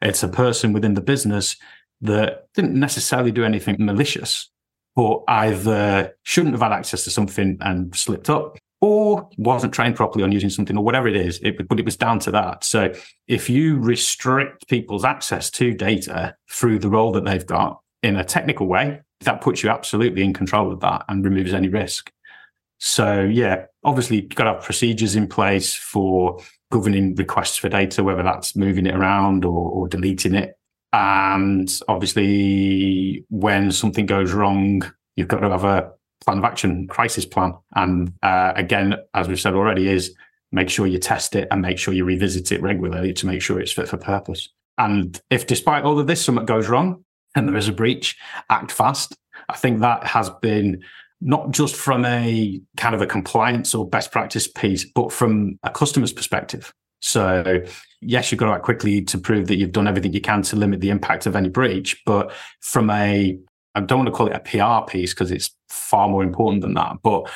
It's 0.02 0.24
a 0.24 0.28
person 0.28 0.74
within 0.74 0.94
the 0.94 1.02
business 1.02 1.56
that 2.02 2.48
didn't 2.54 2.80
necessarily 2.80 3.32
do 3.32 3.44
anything 3.44 3.78
malicious, 3.80 4.50
but 4.96 5.24
either 5.28 6.16
shouldn't 6.24 6.54
have 6.54 6.62
had 6.62 6.72
access 6.72 7.04
to 7.06 7.10
something 7.10 7.58
and 7.62 7.96
slipped 7.96 8.30
up, 8.30 8.58
or 8.80 9.28
wasn't 9.38 9.74
trained 9.74 9.96
properly 9.96 10.24
on 10.24 10.32
using 10.32 10.52
something, 10.52 10.78
or 10.78 10.84
whatever 10.84 11.08
it 11.08 11.16
is. 11.16 11.40
It, 11.42 11.68
but 11.68 11.80
it 11.80 11.86
was 11.86 11.98
down 11.98 12.20
to 12.20 12.32
that. 12.32 12.64
So 12.64 12.94
if 13.28 13.50
you 13.50 13.80
restrict 13.80 14.68
people's 14.68 15.04
access 15.04 15.50
to 15.52 15.74
data 15.74 16.36
through 16.50 16.80
the 16.80 16.90
role 16.90 17.12
that 17.14 17.26
they've 17.26 17.46
got 17.46 17.82
in 18.04 18.16
a 18.16 18.24
technical 18.24 18.68
way, 18.68 19.02
that 19.22 19.42
puts 19.42 19.64
you 19.64 19.70
absolutely 19.70 20.24
in 20.24 20.34
control 20.34 20.72
of 20.72 20.80
that 20.82 21.06
and 21.10 21.26
removes 21.26 21.54
any 21.54 21.70
risk. 21.70 22.12
So 22.78 23.22
yeah, 23.24 23.66
obviously 23.84 24.22
you've 24.22 24.36
got 24.36 24.44
to 24.44 24.54
have 24.54 24.64
procedures 24.64 25.16
in 25.16 25.28
place 25.28 25.74
for 25.76 26.40
governing 26.72 27.16
requests 27.16 27.58
for 27.58 27.70
data, 27.70 28.04
whether 28.04 28.24
that's 28.24 28.56
moving 28.56 28.86
it 28.86 28.96
around 28.96 29.46
or, 29.46 29.70
or 29.70 29.88
deleting 29.88 30.36
it. 30.36 30.58
And 30.94 31.70
obviously, 31.88 33.26
when 33.30 33.72
something 33.72 34.06
goes 34.06 34.32
wrong, 34.32 34.84
you've 35.16 35.28
got 35.28 35.40
to 35.40 35.50
have 35.50 35.64
a 35.64 35.92
plan 36.24 36.40
of 36.40 36.44
action, 36.44 36.88
crisis 36.88 37.26
plan. 37.26 37.54
And 37.76 38.14
uh, 38.24 38.54
again, 38.56 38.96
as 39.14 39.28
we've 39.28 39.40
said 39.40 39.54
already, 39.54 39.90
is 39.90 40.16
make 40.52 40.70
sure 40.70 40.88
you 40.88 40.98
test 40.98 41.36
it 41.36 41.48
and 41.52 41.62
make 41.62 41.78
sure 41.78 41.94
you 41.94 42.06
revisit 42.06 42.52
it 42.52 42.62
regularly 42.62 43.14
to 43.14 43.28
make 43.28 43.42
sure 43.42 43.60
it's 43.60 43.72
fit 43.72 43.90
for 43.90 43.98
purpose. 43.98 44.50
And 44.78 45.20
if 45.30 45.48
despite 45.48 45.84
all 45.84 46.00
of 46.00 46.08
this, 46.08 46.24
something 46.24 46.46
goes 46.46 46.70
wrong 46.70 47.04
and 47.36 47.48
there 47.48 47.58
is 47.58 47.68
a 47.68 47.74
breach, 47.74 48.18
act 48.50 48.72
fast. 48.72 49.16
I 49.50 49.56
think 49.56 49.82
that 49.82 50.04
has 50.06 50.30
been 50.42 50.84
not 51.22 51.52
just 51.52 51.76
from 51.76 52.06
a 52.06 52.62
kind 52.78 52.94
of 52.94 53.02
a 53.02 53.08
compliance 53.08 53.74
or 53.74 53.88
best 53.88 54.12
practice 54.12 54.48
piece, 54.48 54.86
but 54.86 55.12
from 55.12 55.58
a 55.64 55.70
customer's 55.70 56.14
perspective. 56.14 56.74
So, 57.02 57.64
yes, 58.02 58.32
you've 58.32 58.40
got 58.40 58.48
to 58.48 58.54
act 58.54 58.64
quickly 58.64 59.02
to 59.04 59.18
prove 59.18 59.48
that 59.48 59.58
you've 59.58 59.72
done 59.72 59.88
everything 59.88 60.14
you 60.14 60.22
can 60.22 60.42
to 60.44 60.56
limit 60.56 60.82
the 60.82 60.90
impact 60.90 61.26
of 61.26 61.36
any 61.36 61.50
breach. 61.50 62.02
But 62.06 62.32
from 62.62 62.90
a, 62.90 63.38
I 63.76 63.80
don't 63.82 64.00
want 64.00 64.08
to 64.08 64.14
call 64.14 64.28
it 64.28 64.34
a 64.34 64.40
PR 64.40 64.89
piece 64.89 65.13
because 65.13 65.32
it's 65.32 65.52
far 65.70 66.10
more 66.10 66.24
important 66.24 66.62
than 66.62 66.74
that. 66.76 66.98
But 67.04 67.30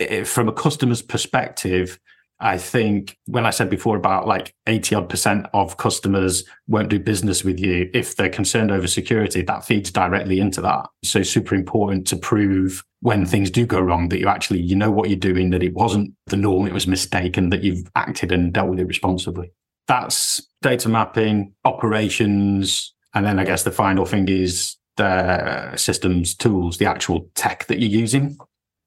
eh, 0.00 0.24
from 0.24 0.48
a 0.48 0.52
customer's 0.52 1.02
perspective, 1.02 1.98
I 2.38 2.58
think 2.58 3.16
when 3.26 3.46
I 3.46 3.50
said 3.50 3.70
before 3.70 3.96
about 3.96 4.26
like 4.26 4.54
80 4.66 4.94
odd 4.94 5.08
percent 5.08 5.46
of 5.54 5.78
customers 5.78 6.44
won't 6.68 6.90
do 6.90 6.98
business 6.98 7.42
with 7.42 7.58
you 7.58 7.88
if 7.94 8.16
they're 8.16 8.28
concerned 8.28 8.70
over 8.70 8.86
security, 8.86 9.40
that 9.42 9.64
feeds 9.64 9.90
directly 9.90 10.40
into 10.40 10.60
that. 10.60 10.86
So 11.02 11.22
super 11.22 11.54
important 11.54 12.06
to 12.08 12.16
prove 12.16 12.84
when 13.06 13.24
things 13.24 13.52
do 13.52 13.64
go 13.64 13.78
wrong 13.78 14.08
that 14.08 14.18
you 14.18 14.26
actually 14.26 14.60
you 14.60 14.74
know 14.74 14.90
what 14.90 15.08
you're 15.08 15.16
doing, 15.16 15.50
that 15.50 15.62
it 15.62 15.72
wasn't 15.74 16.12
the 16.26 16.36
norm, 16.36 16.66
it 16.66 16.72
was 16.72 16.88
mistaken, 16.88 17.50
that 17.50 17.62
you've 17.62 17.88
acted 17.94 18.32
and 18.32 18.52
dealt 18.52 18.68
with 18.68 18.80
it 18.80 18.86
responsibly. 18.88 19.52
That's 19.86 20.44
data 20.60 20.88
mapping, 20.88 21.52
operations, 21.64 22.92
and 23.14 23.24
then 23.24 23.38
I 23.38 23.44
guess 23.44 23.62
the 23.62 23.70
final 23.70 24.06
thing 24.06 24.28
is 24.28 24.74
the 24.96 25.76
systems 25.76 26.34
tools, 26.34 26.78
the 26.78 26.86
actual 26.86 27.30
tech 27.36 27.68
that 27.68 27.78
you're 27.78 27.88
using. 27.88 28.36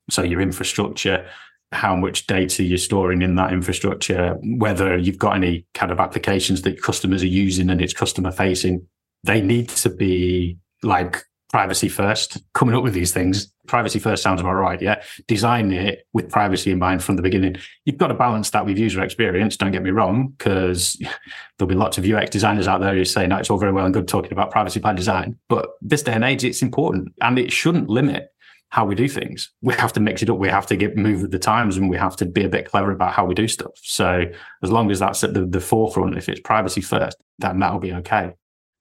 So 0.09 0.21
your 0.21 0.41
infrastructure, 0.41 1.25
how 1.71 1.95
much 1.95 2.27
data 2.27 2.61
you're 2.61 2.77
storing 2.77 3.21
in 3.21 3.35
that 3.35 3.53
infrastructure, 3.53 4.35
whether 4.41 4.97
you've 4.97 5.17
got 5.17 5.37
any 5.37 5.65
kind 5.73 5.93
of 5.93 5.99
applications 6.01 6.63
that 6.63 6.83
customers 6.83 7.23
are 7.23 7.27
using 7.27 7.69
and 7.69 7.81
it's 7.81 7.93
customer 7.93 8.33
facing. 8.33 8.85
They 9.23 9.39
need 9.39 9.69
to 9.69 9.89
be 9.89 10.57
like 10.83 11.23
privacy 11.49 11.89
first, 11.89 12.37
coming 12.53 12.75
up 12.75 12.83
with 12.83 12.93
these 12.93 13.11
things. 13.11 13.51
Privacy 13.67 13.99
first 13.99 14.21
sounds 14.21 14.39
about 14.39 14.53
right. 14.53 14.81
Yeah. 14.81 15.01
Design 15.27 15.71
it 15.71 16.07
with 16.13 16.29
privacy 16.29 16.71
in 16.71 16.79
mind 16.79 17.03
from 17.03 17.15
the 17.15 17.21
beginning. 17.21 17.57
You've 17.85 17.97
got 17.97 18.07
to 18.07 18.13
balance 18.13 18.51
that 18.51 18.65
with 18.65 18.77
user 18.77 19.03
experience. 19.03 19.57
Don't 19.57 19.71
get 19.71 19.83
me 19.83 19.89
wrong, 19.89 20.33
because 20.37 21.01
there'll 21.57 21.69
be 21.69 21.75
lots 21.75 21.97
of 21.97 22.05
UX 22.05 22.29
designers 22.29 22.67
out 22.67 22.81
there 22.81 22.93
who 22.93 23.03
say, 23.03 23.25
no, 23.27 23.37
it's 23.37 23.49
all 23.49 23.57
very 23.57 23.71
well 23.71 23.85
and 23.85 23.93
good 23.93 24.07
talking 24.07 24.31
about 24.31 24.51
privacy 24.51 24.79
by 24.79 24.93
design. 24.93 25.37
But 25.47 25.69
this 25.81 26.03
day 26.03 26.13
and 26.13 26.23
age, 26.23 26.43
it's 26.43 26.61
important 26.61 27.13
and 27.21 27.39
it 27.39 27.51
shouldn't 27.51 27.89
limit 27.89 28.31
how 28.71 28.85
we 28.85 28.93
do 28.93 29.07
things. 29.07 29.49
We 29.61 29.73
have 29.73 29.93
to 29.93 29.99
mix 29.99 30.21
it 30.21 30.29
up. 30.29 30.37
We 30.37 30.49
have 30.49 30.67
to 30.67 30.75
get 30.75 30.95
move 30.95 31.23
with 31.23 31.31
the 31.31 31.39
times 31.39 31.75
and 31.75 31.89
we 31.89 31.97
have 31.97 32.15
to 32.17 32.25
be 32.25 32.43
a 32.43 32.49
bit 32.49 32.69
clever 32.69 32.91
about 32.91 33.13
how 33.13 33.25
we 33.25 33.33
do 33.33 33.47
stuff. 33.47 33.71
So 33.81 34.25
as 34.61 34.71
long 34.71 34.91
as 34.91 34.99
that's 34.99 35.23
at 35.23 35.33
the, 35.33 35.45
the 35.45 35.59
forefront, 35.59 36.15
if 36.17 36.29
it's 36.29 36.39
privacy 36.41 36.81
first, 36.81 37.17
then 37.39 37.59
that'll 37.59 37.79
be 37.79 37.93
okay. 37.93 38.33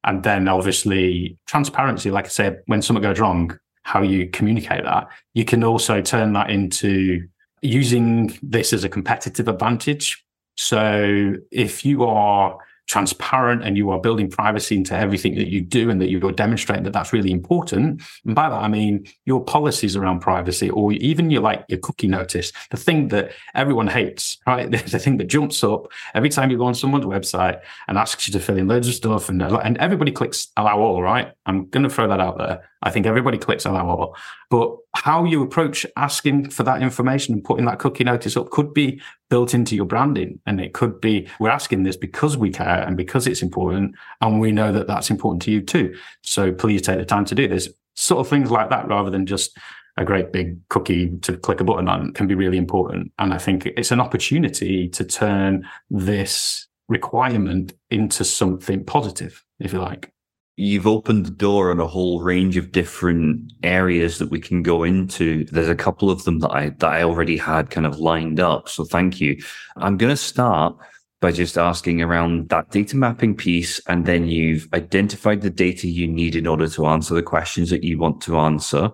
And 0.05 0.23
then 0.23 0.49
obviously 0.49 1.37
transparency, 1.47 2.11
like 2.11 2.27
I 2.27 2.29
said, 2.29 2.63
when 2.67 2.83
something 2.83 3.03
goes 3.03 3.19
wrong, 3.19 3.59
how 3.83 4.03
you 4.03 4.29
communicate 4.29 4.85
that. 4.85 5.09
You 5.35 5.45
can 5.45 5.65
also 5.65 6.01
turn 6.01 6.33
that 6.35 6.51
into 6.51 7.27
using 7.63 8.39
this 8.43 8.73
as 8.73 8.85
a 8.85 8.89
competitive 8.89 9.49
advantage. 9.49 10.25
So 10.57 11.35
if 11.51 11.85
you 11.85 12.05
are 12.05 12.59
transparent 12.89 13.63
and 13.63 13.77
you 13.77 13.91
are 13.91 14.01
building 14.01 14.31
privacy 14.31 14.75
into 14.75 14.97
everything 14.97 15.35
that 15.37 15.49
you 15.49 15.61
do 15.61 15.91
and 15.91 16.01
that 16.01 16.11
you're 16.11 16.33
demonstrating 16.33 16.85
that 16.85 16.93
that's 16.93 17.13
really 17.13 17.31
important. 17.31 18.03
And 18.25 18.35
by 18.35 18.49
that, 18.49 18.57
I 18.57 18.67
mean 18.67 19.07
your 19.27 19.45
policies 19.45 19.95
around 19.95 20.21
privacy 20.21 20.71
or 20.71 20.93
even 20.93 21.31
your 21.31 21.43
like 21.43 21.65
your 21.69 21.79
cookie 21.81 22.09
notice, 22.09 22.51
the 22.71 22.79
thing 22.79 23.09
that 23.09 23.33
everyone 23.55 23.87
hates, 23.87 24.39
right? 24.47 24.71
the 24.91 24.99
thing 24.99 25.19
that 25.19 25.27
jumps 25.27 25.63
up 25.63 25.93
every 26.15 26.31
time 26.31 26.51
you 26.51 26.57
go 26.57 26.65
on 26.65 26.75
someone's 26.75 27.05
website 27.05 27.61
and 27.87 27.99
asks 27.99 28.27
you 28.27 28.33
to 28.33 28.41
fill 28.41 28.57
in 28.57 28.69
loads 28.69 28.89
of 28.89 28.95
stuff 28.95 29.29
and, 29.29 29.43
and 29.43 29.77
everybody 29.79 30.11
clicks 30.11 30.49
allow 30.57 30.79
all, 30.79 31.03
right? 31.03 31.33
I'm 31.45 31.67
going 31.67 31.85
to 31.85 31.91
throw 31.91 32.09
that 32.09 32.21
out 32.21 32.39
there. 32.39 32.69
I 32.83 32.91
think 32.91 33.07
everybody 33.07 33.39
clicks 33.39 33.67
allow 33.67 33.89
all, 33.89 34.17
but 34.51 34.77
how 35.05 35.25
you 35.25 35.43
approach 35.43 35.87
asking 35.97 36.51
for 36.51 36.65
that 36.65 36.83
information 36.83 37.35
and 37.35 37.45
putting 37.45 37.67
that 37.67 37.79
cookie 37.79 38.05
notice 38.05 38.37
up 38.37 38.51
could 38.51 38.75
be 38.75 39.01
built 39.31 39.55
into 39.55 39.77
your 39.77 39.85
branding. 39.85 40.41
And 40.45 40.61
it 40.61 40.75
could 40.75 41.01
be, 41.01 41.29
we're 41.39 41.51
asking 41.51 41.85
this 41.85 41.97
because 41.97 42.37
we 42.37 42.51
care 42.51 42.83
and 42.83 42.97
because 42.97 43.27
it's 43.27 43.41
important. 43.41 43.95
And 44.21 44.41
we 44.41 44.51
know 44.51 44.73
that 44.73 44.89
that's 44.89 45.11
important 45.11 45.43
to 45.43 45.53
you 45.53 45.63
too. 45.63 45.95
So 46.23 46.53
please 46.53 46.83
take 46.83 46.99
the 46.99 47.05
time 47.05 47.25
to 47.27 47.35
do 47.35 47.47
this. 47.47 47.69
Sort 47.95 48.21
of 48.21 48.29
things 48.29 48.51
like 48.51 48.71
that 48.71 48.89
rather 48.89 49.11
than 49.11 49.25
just 49.25 49.57
a 49.97 50.05
great 50.05 50.33
big 50.33 50.59
cookie 50.69 51.17
to 51.23 51.37
click 51.37 51.61
a 51.61 51.65
button 51.65 51.89
on 51.89 52.13
can 52.13 52.27
be 52.27 52.35
really 52.35 52.59
important. 52.59 53.13
And 53.19 53.33
I 53.33 53.39
think 53.39 53.67
it's 53.67 53.93
an 53.93 54.01
opportunity 54.01 54.89
to 54.89 55.05
turn 55.05 55.65
this 55.91 56.67
requirement 56.89 57.73
into 57.91 58.25
something 58.25 58.85
positive, 58.85 59.45
if 59.61 59.73
you 59.73 59.81
like 59.81 60.13
you've 60.59 60.89
opened 60.89 61.25
the 61.25 61.31
door 61.31 61.71
on 61.71 61.79
a 61.79 61.87
whole 61.87 62.21
range 62.21 62.57
of 62.57 62.73
different 62.73 63.53
areas 63.63 64.19
that 64.19 64.29
we 64.29 64.41
can 64.41 64.61
go 64.61 64.83
into. 64.83 65.45
There's 65.45 65.69
a 65.69 65.77
couple 65.77 66.11
of 66.11 66.25
them 66.25 66.41
that 66.41 66.51
I 66.51 66.71
that 66.71 66.91
I 66.91 67.05
already 67.05 67.37
had 67.37 67.71
kind 67.71 67.87
of 67.87 68.01
lined 68.01 68.41
up. 68.41 68.69
So 68.69 68.85
thank 68.85 69.21
you. 69.21 69.41
I'm 69.77 69.97
going 69.97 70.11
to 70.11 70.17
start 70.17 70.77
by 71.21 71.31
just 71.31 71.57
asking 71.57 72.03
around 72.03 72.49
that 72.49 72.71
data 72.71 72.97
mapping 72.97 73.37
piece, 73.37 73.81
and 73.87 74.05
then 74.05 74.27
you've 74.27 74.69
identified 74.75 75.43
the 75.43 75.51
data 75.51 75.87
you 75.87 76.09
need 76.09 76.35
in 76.35 76.47
order 76.47 76.69
to 76.69 76.87
answer 76.87 77.15
the 77.15 77.23
questions 77.23 77.71
that 77.71 77.85
you 77.85 77.97
want 77.97 78.21
to 78.23 78.39
answer. 78.39 78.91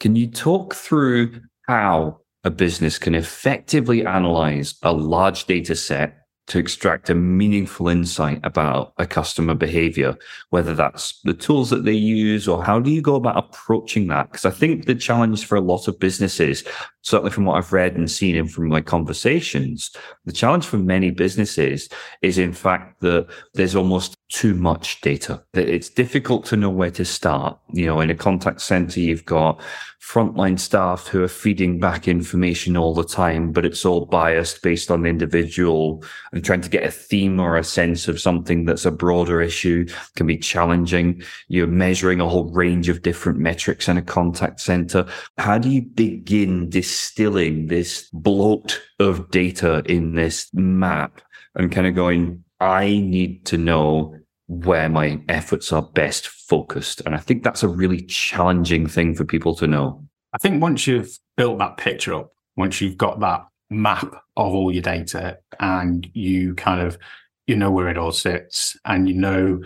Can 0.00 0.14
you 0.14 0.30
talk 0.30 0.74
through 0.74 1.40
how 1.66 2.20
a 2.44 2.50
business 2.50 2.98
can 2.98 3.14
effectively 3.14 4.04
analyze 4.04 4.74
a 4.82 4.92
large 4.92 5.46
data 5.46 5.74
set 5.74 6.27
to 6.48 6.58
extract 6.58 7.10
a 7.10 7.14
meaningful 7.14 7.88
insight 7.88 8.40
about 8.42 8.92
a 8.98 9.06
customer 9.06 9.54
behavior, 9.54 10.16
whether 10.50 10.74
that's 10.74 11.20
the 11.22 11.34
tools 11.34 11.70
that 11.70 11.84
they 11.84 11.92
use 11.92 12.48
or 12.48 12.64
how 12.64 12.80
do 12.80 12.90
you 12.90 13.02
go 13.02 13.14
about 13.14 13.36
approaching 13.36 14.08
that? 14.08 14.30
Because 14.30 14.46
I 14.46 14.50
think 14.50 14.86
the 14.86 14.94
challenge 14.94 15.46
for 15.46 15.56
a 15.56 15.60
lot 15.60 15.88
of 15.88 15.98
businesses, 15.98 16.64
certainly 17.02 17.30
from 17.30 17.44
what 17.44 17.56
I've 17.56 17.72
read 17.72 17.96
and 17.96 18.10
seen 18.10 18.34
and 18.36 18.50
from 18.50 18.68
my 18.68 18.80
conversations, 18.80 19.94
the 20.24 20.32
challenge 20.32 20.66
for 20.66 20.78
many 20.78 21.10
businesses 21.10 21.88
is 22.22 22.38
in 22.38 22.52
fact 22.52 23.00
that 23.00 23.28
there's 23.54 23.76
almost 23.76 24.17
too 24.28 24.54
much 24.54 25.00
data. 25.00 25.42
It's 25.54 25.88
difficult 25.88 26.44
to 26.46 26.56
know 26.56 26.70
where 26.70 26.90
to 26.92 27.04
start. 27.04 27.58
You 27.72 27.86
know, 27.86 28.00
in 28.00 28.10
a 28.10 28.14
contact 28.14 28.60
center, 28.60 29.00
you've 29.00 29.24
got 29.24 29.60
frontline 30.02 30.58
staff 30.58 31.06
who 31.06 31.22
are 31.22 31.28
feeding 31.28 31.80
back 31.80 32.06
information 32.08 32.76
all 32.76 32.94
the 32.94 33.04
time, 33.04 33.52
but 33.52 33.64
it's 33.64 33.84
all 33.84 34.06
biased 34.06 34.62
based 34.62 34.90
on 34.90 35.02
the 35.02 35.08
individual 35.08 36.04
and 36.32 36.44
trying 36.44 36.60
to 36.60 36.68
get 36.68 36.84
a 36.84 36.90
theme 36.90 37.40
or 37.40 37.56
a 37.56 37.64
sense 37.64 38.06
of 38.06 38.20
something 38.20 38.64
that's 38.64 38.84
a 38.84 38.90
broader 38.90 39.40
issue 39.40 39.86
can 40.14 40.26
be 40.26 40.36
challenging. 40.36 41.22
You're 41.48 41.66
measuring 41.66 42.20
a 42.20 42.28
whole 42.28 42.50
range 42.52 42.88
of 42.88 43.02
different 43.02 43.38
metrics 43.38 43.88
in 43.88 43.96
a 43.96 44.02
contact 44.02 44.60
center. 44.60 45.06
How 45.38 45.58
do 45.58 45.70
you 45.70 45.82
begin 45.82 46.68
distilling 46.68 47.66
this 47.66 48.08
bloat 48.12 48.80
of 48.98 49.30
data 49.30 49.82
in 49.86 50.14
this 50.14 50.48
map 50.52 51.22
and 51.54 51.72
kind 51.72 51.86
of 51.86 51.94
going, 51.94 52.44
I 52.60 52.86
need 52.86 53.46
to 53.46 53.58
know 53.58 54.17
where 54.48 54.88
my 54.88 55.20
efforts 55.28 55.72
are 55.72 55.82
best 55.82 56.26
focused. 56.26 57.02
And 57.06 57.14
I 57.14 57.18
think 57.18 57.42
that's 57.42 57.62
a 57.62 57.68
really 57.68 58.02
challenging 58.02 58.86
thing 58.86 59.14
for 59.14 59.24
people 59.24 59.54
to 59.56 59.66
know. 59.66 60.02
I 60.34 60.38
think 60.38 60.60
once 60.60 60.86
you've 60.86 61.18
built 61.36 61.58
that 61.58 61.76
picture 61.76 62.14
up, 62.14 62.32
once 62.56 62.80
you've 62.80 62.98
got 62.98 63.20
that 63.20 63.46
map 63.70 64.24
of 64.36 64.54
all 64.54 64.72
your 64.72 64.82
data 64.82 65.38
and 65.60 66.08
you 66.14 66.54
kind 66.54 66.80
of 66.80 66.98
you 67.46 67.56
know 67.56 67.70
where 67.70 67.88
it 67.88 67.98
all 67.98 68.12
sits 68.12 68.76
and 68.84 69.08
you 69.08 69.14
know 69.14 69.60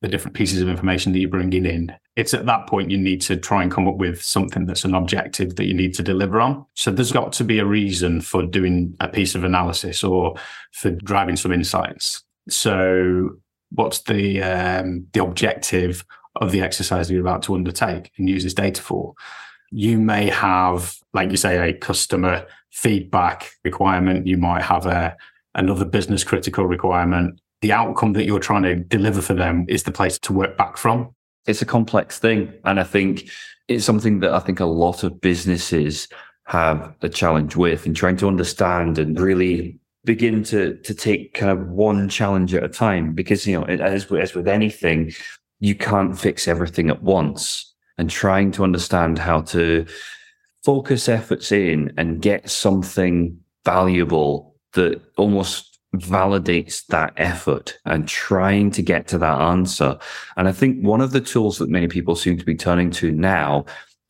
the 0.00 0.08
different 0.08 0.36
pieces 0.36 0.62
of 0.62 0.68
information 0.68 1.12
that 1.12 1.18
you're 1.18 1.28
bringing 1.28 1.66
in 1.66 1.92
it's 2.14 2.34
at 2.34 2.46
that 2.46 2.66
point 2.68 2.90
you 2.90 2.98
need 2.98 3.20
to 3.20 3.36
try 3.36 3.62
and 3.62 3.72
come 3.72 3.88
up 3.88 3.96
with 3.96 4.22
something 4.22 4.64
that's 4.66 4.84
an 4.84 4.94
objective 4.94 5.56
that 5.56 5.66
you 5.66 5.74
need 5.74 5.92
to 5.92 6.04
deliver 6.04 6.40
on 6.40 6.64
so 6.74 6.92
there's 6.92 7.10
got 7.10 7.32
to 7.32 7.42
be 7.42 7.58
a 7.58 7.64
reason 7.64 8.20
for 8.20 8.44
doing 8.44 8.94
a 9.00 9.08
piece 9.08 9.34
of 9.34 9.42
analysis 9.42 10.04
or 10.04 10.36
for 10.72 10.90
driving 10.90 11.36
some 11.36 11.52
insights 11.52 12.22
so 12.48 13.30
what's 13.70 14.02
the 14.02 14.42
um, 14.42 15.06
the 15.12 15.22
objective 15.22 16.04
of 16.36 16.52
the 16.52 16.60
exercise 16.60 17.10
you're 17.10 17.20
about 17.20 17.42
to 17.42 17.54
undertake 17.54 18.12
and 18.16 18.28
use 18.28 18.44
this 18.44 18.54
data 18.54 18.80
for. 18.80 19.14
You 19.70 19.98
may 19.98 20.28
have, 20.28 20.96
like 21.12 21.30
you 21.30 21.36
say, 21.36 21.68
a 21.68 21.72
customer 21.72 22.46
feedback 22.70 23.50
requirement. 23.64 24.26
You 24.26 24.38
might 24.38 24.62
have 24.62 24.86
a 24.86 25.16
another 25.54 25.84
business 25.84 26.24
critical 26.24 26.66
requirement. 26.66 27.40
The 27.60 27.72
outcome 27.72 28.12
that 28.12 28.24
you're 28.24 28.38
trying 28.38 28.62
to 28.62 28.76
deliver 28.76 29.20
for 29.20 29.34
them 29.34 29.66
is 29.68 29.82
the 29.82 29.92
place 29.92 30.18
to 30.20 30.32
work 30.32 30.56
back 30.56 30.76
from. 30.76 31.14
It's 31.46 31.62
a 31.62 31.66
complex 31.66 32.18
thing, 32.18 32.52
and 32.64 32.78
I 32.78 32.84
think 32.84 33.30
it's 33.66 33.84
something 33.84 34.20
that 34.20 34.32
I 34.32 34.38
think 34.38 34.60
a 34.60 34.66
lot 34.66 35.02
of 35.02 35.20
businesses 35.20 36.08
have 36.46 36.94
a 37.02 37.08
challenge 37.08 37.56
with 37.56 37.86
in 37.86 37.92
trying 37.92 38.16
to 38.16 38.28
understand 38.28 38.98
and 38.98 39.20
really 39.20 39.77
begin 40.04 40.42
to 40.44 40.76
to 40.78 40.94
take 40.94 41.34
kind 41.34 41.50
of 41.50 41.68
one 41.68 42.08
challenge 42.08 42.54
at 42.54 42.64
a 42.64 42.68
time 42.68 43.12
because 43.12 43.46
you 43.46 43.58
know 43.58 43.66
as 43.66 44.10
as 44.12 44.34
with 44.34 44.48
anything 44.48 45.12
you 45.60 45.74
can't 45.74 46.18
fix 46.18 46.46
everything 46.46 46.90
at 46.90 47.02
once. 47.02 47.64
And 47.96 48.08
trying 48.08 48.52
to 48.52 48.62
understand 48.62 49.18
how 49.18 49.40
to 49.42 49.84
focus 50.64 51.08
efforts 51.08 51.50
in 51.50 51.92
and 51.96 52.22
get 52.22 52.48
something 52.48 53.36
valuable 53.64 54.54
that 54.74 55.02
almost 55.16 55.80
validates 55.96 56.86
that 56.86 57.12
effort 57.16 57.76
and 57.86 58.06
trying 58.06 58.70
to 58.70 58.82
get 58.82 59.08
to 59.08 59.18
that 59.18 59.40
answer. 59.40 59.98
And 60.36 60.46
i 60.46 60.52
think 60.52 60.84
one 60.84 61.00
of 61.00 61.10
the 61.10 61.20
tools 61.20 61.58
that 61.58 61.70
many 61.70 61.88
people 61.88 62.14
seem 62.14 62.38
to 62.38 62.44
be 62.44 62.54
turning 62.54 62.90
to 62.92 63.10
now 63.10 63.64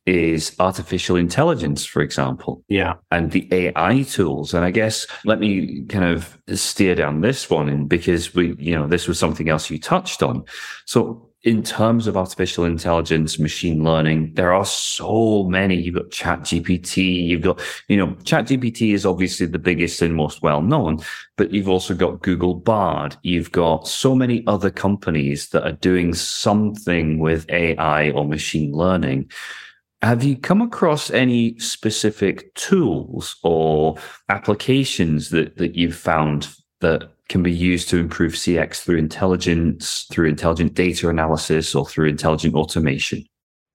is 0.08 0.56
artificial 0.58 1.16
intelligence, 1.16 1.84
for 1.84 2.00
example. 2.00 2.64
Yeah. 2.68 2.94
And 3.10 3.30
the 3.30 3.46
AI 3.52 4.04
tools. 4.04 4.54
And 4.54 4.64
I 4.64 4.70
guess 4.70 5.06
let 5.26 5.38
me 5.38 5.84
kind 5.90 6.06
of 6.06 6.38
steer 6.54 6.94
down 6.94 7.20
this 7.20 7.50
one 7.50 7.68
in 7.68 7.86
because 7.86 8.34
we, 8.34 8.54
you 8.58 8.74
know, 8.74 8.86
this 8.86 9.06
was 9.06 9.18
something 9.18 9.50
else 9.50 9.68
you 9.68 9.78
touched 9.78 10.22
on. 10.22 10.44
So 10.86 11.28
in 11.42 11.62
terms 11.62 12.06
of 12.06 12.16
artificial 12.16 12.64
intelligence, 12.64 13.38
machine 13.38 13.84
learning, 13.84 14.32
there 14.32 14.52
are 14.52 14.64
so 14.64 15.44
many. 15.44 15.76
You've 15.76 15.96
got 15.96 16.10
Chat 16.10 16.40
GPT, 16.40 17.26
you've 17.26 17.42
got, 17.42 17.60
you 17.88 17.98
know, 17.98 18.16
Chat 18.24 18.46
GPT 18.46 18.94
is 18.94 19.04
obviously 19.04 19.44
the 19.44 19.58
biggest 19.58 20.00
and 20.00 20.14
most 20.14 20.42
well 20.42 20.62
known, 20.62 21.00
but 21.36 21.52
you've 21.52 21.68
also 21.68 21.94
got 21.94 22.22
Google 22.22 22.54
Bard. 22.54 23.14
You've 23.22 23.52
got 23.52 23.86
so 23.86 24.14
many 24.14 24.42
other 24.46 24.70
companies 24.70 25.50
that 25.50 25.64
are 25.64 25.72
doing 25.72 26.14
something 26.14 27.18
with 27.18 27.48
AI 27.50 28.10
or 28.10 28.26
machine 28.26 28.72
learning. 28.72 29.30
Have 30.02 30.22
you 30.22 30.36
come 30.36 30.62
across 30.62 31.10
any 31.10 31.58
specific 31.58 32.54
tools 32.54 33.36
or 33.42 33.96
applications 34.28 35.30
that, 35.30 35.56
that 35.56 35.74
you've 35.74 35.96
found 35.96 36.48
that 36.80 37.10
can 37.28 37.42
be 37.42 37.52
used 37.52 37.88
to 37.88 37.98
improve 37.98 38.32
CX 38.34 38.82
through 38.82 38.98
intelligence, 38.98 40.06
through 40.10 40.28
intelligent 40.28 40.74
data 40.74 41.08
analysis, 41.08 41.74
or 41.74 41.84
through 41.84 42.08
intelligent 42.08 42.54
automation? 42.54 43.24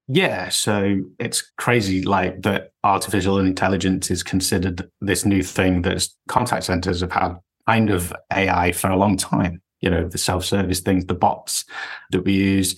Yeah, 0.07 0.49
so 0.49 1.01
it's 1.19 1.41
crazy 1.57 2.03
like 2.03 2.41
that 2.41 2.71
artificial 2.83 3.39
intelligence 3.39 4.11
is 4.11 4.23
considered 4.23 4.89
this 5.01 5.25
new 5.25 5.43
thing 5.43 5.83
that 5.83 6.07
contact 6.27 6.65
centers 6.65 7.01
have 7.01 7.11
had 7.11 7.35
kind 7.67 7.89
of 7.89 8.13
AI 8.31 8.71
for 8.73 8.89
a 8.89 8.97
long 8.97 9.17
time. 9.17 9.61
You 9.79 9.89
know, 9.89 10.07
the 10.07 10.17
self-service 10.17 10.79
things, 10.79 11.05
the 11.05 11.13
bots 11.13 11.65
that 12.11 12.23
we 12.23 12.33
use 12.33 12.75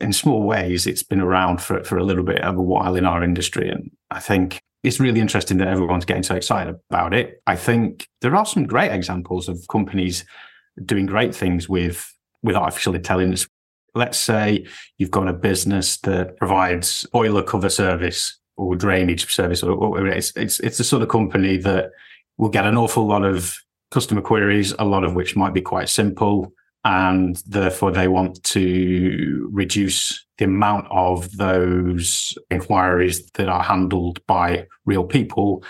in 0.00 0.12
small 0.12 0.42
ways, 0.42 0.86
it's 0.86 1.02
been 1.02 1.20
around 1.20 1.60
for, 1.60 1.82
for 1.82 1.98
a 1.98 2.04
little 2.04 2.24
bit 2.24 2.40
of 2.42 2.56
a 2.56 2.62
while 2.62 2.96
in 2.96 3.04
our 3.04 3.22
industry. 3.22 3.68
And 3.68 3.90
I 4.10 4.20
think 4.20 4.60
it's 4.84 5.00
really 5.00 5.20
interesting 5.20 5.58
that 5.58 5.68
everyone's 5.68 6.04
getting 6.04 6.22
so 6.22 6.36
excited 6.36 6.76
about 6.90 7.14
it. 7.14 7.42
I 7.46 7.56
think 7.56 8.08
there 8.20 8.36
are 8.36 8.46
some 8.46 8.66
great 8.66 8.92
examples 8.92 9.48
of 9.48 9.66
companies 9.68 10.24
doing 10.84 11.06
great 11.06 11.34
things 11.34 11.68
with, 11.68 12.12
with 12.42 12.54
artificial 12.54 12.94
intelligence. 12.94 13.48
Let's 13.94 14.18
say 14.18 14.66
you've 14.98 15.10
got 15.10 15.28
a 15.28 15.32
business 15.32 15.96
that 15.98 16.36
provides 16.36 17.04
boiler 17.12 17.42
cover 17.42 17.68
service 17.68 18.38
or 18.56 18.76
drainage 18.76 19.32
service, 19.32 19.62
or, 19.62 20.06
it's, 20.06 20.32
it's, 20.36 20.60
it's 20.60 20.78
the 20.78 20.84
sort 20.84 21.02
of 21.02 21.08
company 21.08 21.56
that 21.58 21.90
will 22.36 22.48
get 22.48 22.66
an 22.66 22.76
awful 22.76 23.06
lot 23.06 23.24
of 23.24 23.56
customer 23.90 24.20
queries, 24.20 24.74
a 24.78 24.84
lot 24.84 25.04
of 25.04 25.14
which 25.14 25.34
might 25.34 25.54
be 25.54 25.60
quite 25.60 25.88
simple 25.88 26.52
and 26.88 27.36
therefore 27.46 27.92
they 27.92 28.08
want 28.08 28.42
to 28.42 29.46
reduce 29.52 30.24
the 30.38 30.46
amount 30.46 30.86
of 30.90 31.30
those 31.36 32.36
inquiries 32.50 33.30
that 33.32 33.46
are 33.46 33.62
handled 33.62 34.24
by 34.26 34.66
real 34.86 35.04
people. 35.04 35.62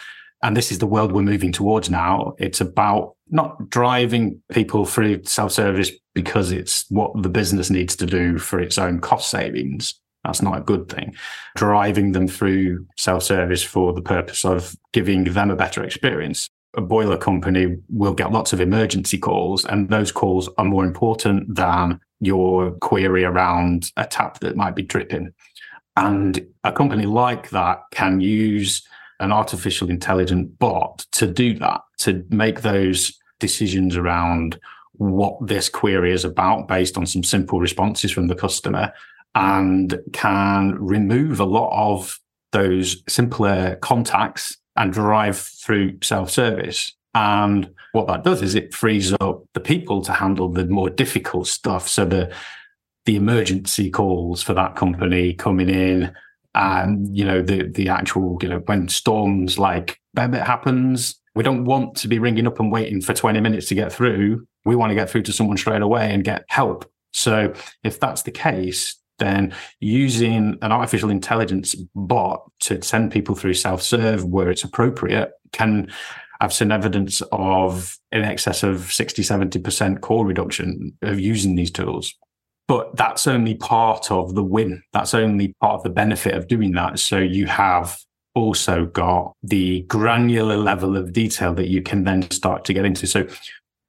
And 0.44 0.56
this 0.56 0.70
is 0.70 0.78
the 0.78 0.86
world 0.86 1.10
we're 1.10 1.22
moving 1.22 1.50
towards 1.50 1.90
now. 1.90 2.34
It's 2.38 2.60
about 2.60 3.16
not 3.28 3.68
driving 3.68 4.40
people 4.52 4.84
through 4.84 5.24
self 5.24 5.50
service 5.50 5.90
because 6.14 6.52
it's 6.52 6.88
what 6.88 7.20
the 7.20 7.28
business 7.28 7.68
needs 7.68 7.96
to 7.96 8.06
do 8.06 8.38
for 8.38 8.60
its 8.60 8.78
own 8.78 9.00
cost 9.00 9.28
savings. 9.28 10.00
That's 10.22 10.40
not 10.40 10.58
a 10.58 10.62
good 10.62 10.88
thing. 10.88 11.16
Driving 11.56 12.12
them 12.12 12.28
through 12.28 12.86
self 12.96 13.24
service 13.24 13.64
for 13.64 13.92
the 13.92 14.02
purpose 14.02 14.44
of 14.44 14.76
giving 14.92 15.24
them 15.24 15.50
a 15.50 15.56
better 15.56 15.82
experience 15.82 16.48
a 16.76 16.80
boiler 16.80 17.16
company 17.16 17.76
will 17.88 18.14
get 18.14 18.32
lots 18.32 18.52
of 18.52 18.60
emergency 18.60 19.18
calls, 19.18 19.64
and 19.64 19.88
those 19.88 20.12
calls 20.12 20.48
are 20.58 20.64
more 20.64 20.84
important 20.84 21.54
than 21.54 22.00
your 22.20 22.72
query 22.72 23.24
around 23.24 23.92
a 23.96 24.04
tap 24.04 24.40
that 24.40 24.56
might 24.56 24.74
be 24.74 24.82
dripping. 24.82 25.32
And 25.96 26.46
a 26.64 26.72
company 26.72 27.06
like 27.06 27.50
that 27.50 27.82
can 27.92 28.20
use 28.20 28.82
an 29.20 29.32
artificial 29.32 29.90
intelligent 29.90 30.58
bot 30.58 31.06
to 31.12 31.26
do 31.26 31.54
that, 31.54 31.80
to 31.98 32.24
make 32.30 32.60
those 32.60 33.18
decisions 33.40 33.96
around 33.96 34.60
what 34.92 35.34
this 35.46 35.68
query 35.68 36.12
is 36.12 36.24
about 36.24 36.68
based 36.68 36.96
on 36.96 37.06
some 37.06 37.22
simple 37.22 37.60
responses 37.60 38.10
from 38.10 38.26
the 38.26 38.34
customer 38.34 38.92
and 39.34 39.98
can 40.12 40.74
remove 40.74 41.40
a 41.40 41.44
lot 41.44 41.70
of 41.72 42.18
those 42.52 43.02
simpler 43.08 43.76
contacts 43.76 44.56
and 44.78 44.92
drive 44.92 45.38
through 45.38 45.98
self 46.02 46.30
service. 46.30 46.94
And 47.14 47.70
what 47.92 48.06
that 48.06 48.24
does 48.24 48.42
is 48.42 48.54
it 48.54 48.72
frees 48.72 49.12
up 49.20 49.42
the 49.52 49.60
people 49.60 50.02
to 50.02 50.12
handle 50.12 50.48
the 50.48 50.66
more 50.66 50.88
difficult 50.88 51.48
stuff. 51.48 51.88
So 51.88 52.04
the 52.04 52.32
the 53.04 53.16
emergency 53.16 53.90
calls 53.90 54.42
for 54.42 54.54
that 54.54 54.76
company 54.76 55.34
coming 55.34 55.68
in, 55.68 56.14
and 56.54 57.16
you 57.16 57.24
know 57.24 57.42
the 57.42 57.64
the 57.68 57.88
actual 57.88 58.38
you 58.40 58.48
know 58.48 58.60
when 58.60 58.88
storms 58.88 59.58
like 59.58 60.00
Babet 60.14 60.46
happens, 60.46 61.20
we 61.34 61.42
don't 61.42 61.64
want 61.64 61.96
to 61.96 62.08
be 62.08 62.18
ringing 62.18 62.46
up 62.46 62.60
and 62.60 62.70
waiting 62.70 63.00
for 63.00 63.14
twenty 63.14 63.40
minutes 63.40 63.66
to 63.68 63.74
get 63.74 63.92
through. 63.92 64.46
We 64.64 64.76
want 64.76 64.90
to 64.90 64.94
get 64.94 65.10
through 65.10 65.22
to 65.22 65.32
someone 65.32 65.56
straight 65.56 65.82
away 65.82 66.12
and 66.12 66.22
get 66.22 66.44
help. 66.48 66.88
So 67.12 67.52
if 67.82 67.98
that's 67.98 68.22
the 68.22 68.30
case, 68.30 68.96
then 69.18 69.54
using 69.80 70.58
an 70.62 70.72
artificial 70.72 71.10
intelligence 71.10 71.74
bot 71.94 72.50
to 72.60 72.82
send 72.82 73.12
people 73.12 73.34
through 73.34 73.54
self 73.54 73.82
serve 73.82 74.24
where 74.24 74.50
it's 74.50 74.64
appropriate 74.64 75.32
can 75.52 75.88
I've 76.40 76.52
seen 76.52 76.70
evidence 76.70 77.20
of 77.32 77.98
in 78.12 78.22
excess 78.22 78.62
of 78.62 78.92
60, 78.92 79.22
70% 79.22 80.00
call 80.00 80.24
reduction 80.24 80.96
of 81.02 81.18
using 81.18 81.56
these 81.56 81.70
tools. 81.70 82.14
But 82.68 82.94
that's 82.96 83.26
only 83.26 83.54
part 83.54 84.10
of 84.10 84.34
the 84.34 84.44
win. 84.44 84.82
That's 84.92 85.14
only 85.14 85.54
part 85.60 85.74
of 85.74 85.82
the 85.82 85.90
benefit 85.90 86.34
of 86.34 86.46
doing 86.46 86.72
that. 86.72 86.98
So 86.98 87.18
you 87.18 87.46
have 87.46 87.98
also 88.34 88.86
got 88.86 89.32
the 89.42 89.82
granular 89.82 90.56
level 90.56 90.96
of 90.96 91.12
detail 91.12 91.54
that 91.54 91.68
you 91.68 91.82
can 91.82 92.04
then 92.04 92.30
start 92.30 92.64
to 92.66 92.72
get 92.72 92.84
into. 92.84 93.06
So 93.06 93.26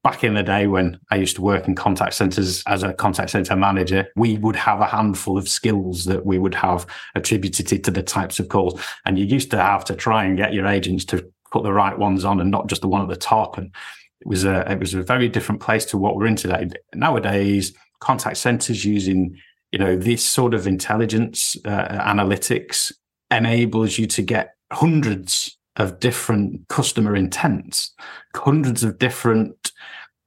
back 0.04 0.24
in 0.24 0.34
the 0.34 0.44
day 0.44 0.68
when 0.68 1.00
I 1.12 1.16
used 1.16 1.36
to 1.36 1.42
work 1.42 1.68
in 1.68 1.76
contact 1.76 2.14
centers 2.14 2.64
as 2.68 2.84
a 2.84 2.94
contact 2.94 3.32
center 3.32 3.56
manager, 3.56 4.08
we 4.16 4.38
would 4.38 4.56
have 4.56 4.80
a 4.80 4.86
handful 4.86 5.38
of 5.38 5.50
skills 5.50 6.06
that 6.06 6.26
we 6.26 6.40
would 6.40 6.56
have 6.56 6.88
attributed 7.16 7.84
to 7.84 7.92
the 7.92 8.04
types 8.04 8.40
of 8.40 8.48
calls. 8.48 8.82
And 9.06 9.20
you 9.20 9.26
used 9.26 9.52
to 9.52 9.58
have 9.58 9.84
to 9.86 9.96
try 9.96 10.24
and 10.24 10.38
get 10.38 10.54
your 10.54 10.68
agents 10.68 11.06
to 11.06 11.30
put 11.52 11.64
the 11.64 11.74
right 11.74 11.98
ones 11.98 12.24
on 12.24 12.40
and 12.40 12.52
not 12.52 12.68
just 12.68 12.82
the 12.82 12.88
one 12.88 13.02
at 13.02 13.10
the 13.10 13.16
top. 13.16 13.58
And 13.58 13.74
it 14.22 14.28
was 14.28 14.46
a 14.46 14.70
it 14.72 14.80
was 14.80 14.94
a 14.94 15.04
very 15.04 15.28
different 15.28 15.62
place 15.62 15.86
to 15.86 15.98
what 15.98 16.16
we're 16.16 16.28
in 16.28 16.36
today. 16.36 16.70
Nowadays, 16.94 17.74
contact 18.00 18.38
centers 18.38 18.86
using 18.86 19.38
you 19.72 19.80
know 19.80 19.96
this 19.96 20.24
sort 20.24 20.54
of 20.54 20.68
intelligence 20.68 21.58
uh, 21.66 21.88
analytics 21.88 22.92
enables 23.32 23.98
you 23.98 24.08
to 24.08 24.22
get 24.22 24.56
hundreds 24.72 25.59
of 25.80 26.00
different 26.00 26.68
customer 26.68 27.15
intents, 27.15 27.96
hundreds 28.36 28.84
of 28.84 29.00
different 29.00 29.72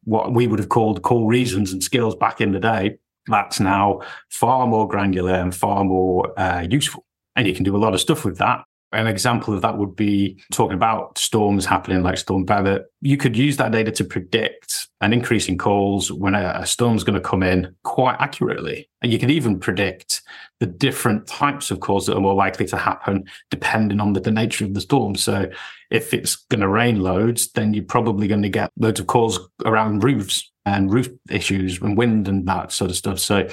what 0.04 0.32
we 0.32 0.48
would 0.48 0.58
have 0.58 0.70
called 0.70 1.02
call 1.02 1.26
reasons 1.26 1.72
and 1.72 1.84
skills 1.84 2.16
back 2.16 2.40
in 2.40 2.52
the 2.52 2.58
day. 2.58 2.98
That's 3.28 3.60
now 3.60 4.00
far 4.30 4.66
more 4.66 4.88
granular 4.88 5.34
and 5.34 5.54
far 5.54 5.84
more 5.84 6.38
uh, 6.38 6.66
useful. 6.68 7.04
And 7.36 7.46
you 7.46 7.54
can 7.54 7.64
do 7.64 7.76
a 7.76 7.78
lot 7.78 7.94
of 7.94 8.00
stuff 8.00 8.24
with 8.24 8.38
that. 8.38 8.64
An 8.92 9.06
example 9.06 9.54
of 9.54 9.62
that 9.62 9.78
would 9.78 9.96
be 9.96 10.42
talking 10.52 10.76
about 10.76 11.16
storms 11.16 11.64
happening 11.64 12.02
like 12.02 12.18
Storm 12.18 12.44
Bever. 12.44 12.90
You 13.00 13.16
could 13.16 13.36
use 13.36 13.56
that 13.56 13.72
data 13.72 13.90
to 13.92 14.04
predict 14.04 14.88
an 15.00 15.12
increase 15.12 15.48
in 15.48 15.58
calls 15.58 16.12
when 16.12 16.34
a, 16.34 16.52
a 16.56 16.66
storm's 16.66 17.02
going 17.02 17.14
to 17.14 17.28
come 17.28 17.42
in 17.42 17.74
quite 17.84 18.16
accurately. 18.20 18.88
And 19.00 19.12
you 19.12 19.18
could 19.18 19.30
even 19.30 19.58
predict 19.58 20.22
the 20.60 20.66
different 20.66 21.26
types 21.26 21.70
of 21.70 21.80
calls 21.80 22.06
that 22.06 22.16
are 22.16 22.20
more 22.20 22.34
likely 22.34 22.66
to 22.66 22.76
happen 22.76 23.24
depending 23.50 24.00
on 24.00 24.12
the, 24.12 24.20
the 24.20 24.30
nature 24.30 24.64
of 24.64 24.74
the 24.74 24.80
storm. 24.80 25.16
So 25.16 25.50
if 25.90 26.14
it's 26.14 26.36
going 26.36 26.60
to 26.60 26.68
rain 26.68 27.00
loads, 27.00 27.50
then 27.52 27.74
you're 27.74 27.84
probably 27.84 28.28
going 28.28 28.42
to 28.42 28.48
get 28.48 28.70
loads 28.76 29.00
of 29.00 29.06
calls 29.06 29.40
around 29.64 30.04
roofs 30.04 30.52
and 30.64 30.92
roof 30.92 31.08
issues 31.30 31.80
and 31.80 31.96
wind 31.96 32.28
and 32.28 32.46
that 32.46 32.72
sort 32.72 32.90
of 32.90 32.96
stuff. 32.96 33.18
So 33.18 33.48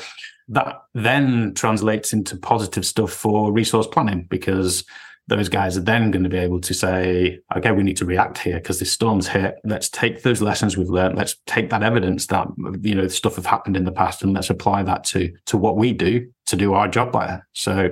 that 0.49 0.83
then 0.93 1.53
translates 1.53 2.11
into 2.13 2.35
positive 2.35 2.85
stuff 2.85 3.11
for 3.11 3.51
resource 3.51 3.87
planning 3.87 4.27
because 4.29 4.83
those 5.29 5.47
guys 5.47 5.77
are 5.77 5.81
then 5.81 6.11
going 6.11 6.23
to 6.23 6.29
be 6.29 6.37
able 6.37 6.59
to 6.59 6.73
say, 6.73 7.39
okay, 7.55 7.71
we 7.71 7.83
need 7.83 7.97
to 7.97 8.05
react 8.05 8.39
here 8.39 8.55
because 8.55 8.79
this 8.79 8.91
storm's 8.91 9.27
hit. 9.27 9.55
Let's 9.63 9.87
take 9.87 10.23
those 10.23 10.41
lessons 10.41 10.75
we've 10.75 10.89
learned. 10.89 11.17
Let's 11.17 11.35
take 11.45 11.69
that 11.69 11.83
evidence 11.83 12.25
that, 12.27 12.47
you 12.81 12.95
know, 12.95 13.07
stuff 13.07 13.35
have 13.35 13.45
happened 13.45 13.77
in 13.77 13.85
the 13.85 13.91
past 13.91 14.23
and 14.23 14.33
let's 14.33 14.49
apply 14.49 14.83
that 14.83 15.03
to, 15.05 15.31
to 15.45 15.57
what 15.57 15.77
we 15.77 15.93
do 15.93 16.29
to 16.47 16.55
do 16.55 16.73
our 16.73 16.87
job 16.87 17.13
better. 17.13 17.47
So 17.53 17.91